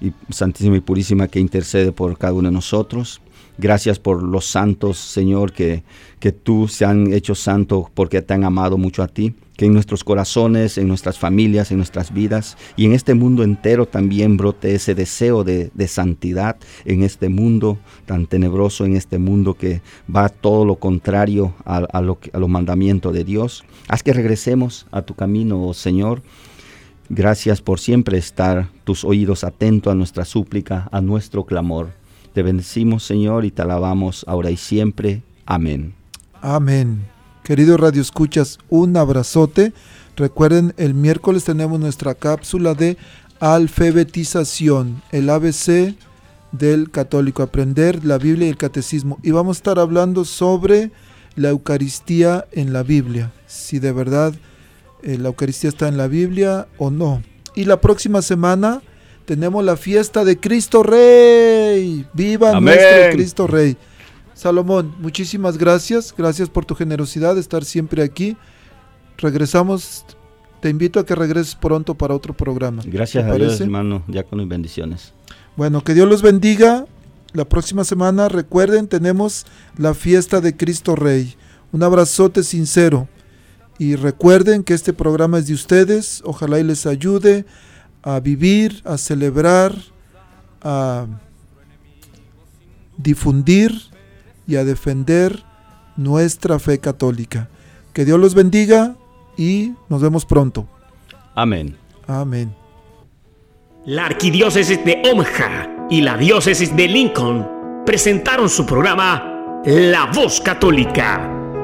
[0.00, 3.20] y Santísima y Purísima que intercede por cada uno de nosotros.
[3.58, 5.82] Gracias por los santos, Señor, que,
[6.20, 9.34] que tú se han hecho santo porque te han amado mucho a ti.
[9.56, 13.86] Que en nuestros corazones, en nuestras familias, en nuestras vidas y en este mundo entero
[13.86, 19.54] también brote ese deseo de, de santidad en este mundo tan tenebroso, en este mundo
[19.54, 19.82] que
[20.14, 23.64] va todo lo contrario a, a lo, a los mandamientos de Dios.
[23.88, 26.22] Haz que regresemos a tu camino, oh Señor.
[27.08, 31.97] Gracias por siempre estar tus oídos atentos a nuestra súplica, a nuestro clamor.
[32.32, 35.22] Te bendecimos, Señor, y te alabamos ahora y siempre.
[35.46, 35.94] Amén.
[36.40, 37.04] Amén.
[37.42, 39.72] Queridos Radio Escuchas, un abrazote.
[40.16, 42.96] Recuerden, el miércoles tenemos nuestra cápsula de
[43.40, 45.94] alfabetización, el ABC
[46.52, 49.18] del católico, aprender la Biblia y el catecismo.
[49.22, 50.90] Y vamos a estar hablando sobre
[51.36, 54.34] la Eucaristía en la Biblia, si de verdad
[55.02, 57.22] eh, la Eucaristía está en la Biblia o no.
[57.54, 58.82] Y la próxima semana
[59.28, 62.06] tenemos la fiesta de Cristo Rey.
[62.14, 62.64] ¡Viva Amén.
[62.64, 63.76] nuestro Cristo Rey!
[64.32, 66.14] Salomón, muchísimas gracias.
[66.16, 68.38] Gracias por tu generosidad de estar siempre aquí.
[69.18, 70.06] Regresamos.
[70.62, 72.82] Te invito a que regreses pronto para otro programa.
[72.86, 75.12] Gracias ¿Te a Dios, hermano, diácono y bendiciones.
[75.58, 76.86] Bueno, que Dios los bendiga.
[77.34, 79.44] La próxima semana, recuerden, tenemos
[79.76, 81.34] la fiesta de Cristo Rey.
[81.72, 83.08] Un abrazote sincero.
[83.78, 86.22] Y recuerden que este programa es de ustedes.
[86.24, 87.44] Ojalá y les ayude
[88.02, 89.74] a vivir, a celebrar,
[90.62, 91.06] a
[92.96, 93.72] difundir
[94.46, 95.44] y a defender
[95.96, 97.48] nuestra fe católica.
[97.92, 98.96] Que Dios los bendiga
[99.36, 100.68] y nos vemos pronto.
[101.34, 101.76] Amén.
[102.06, 102.54] Amén.
[103.84, 111.37] La Arquidiócesis de Omaha y la Diócesis de Lincoln presentaron su programa La Voz Católica,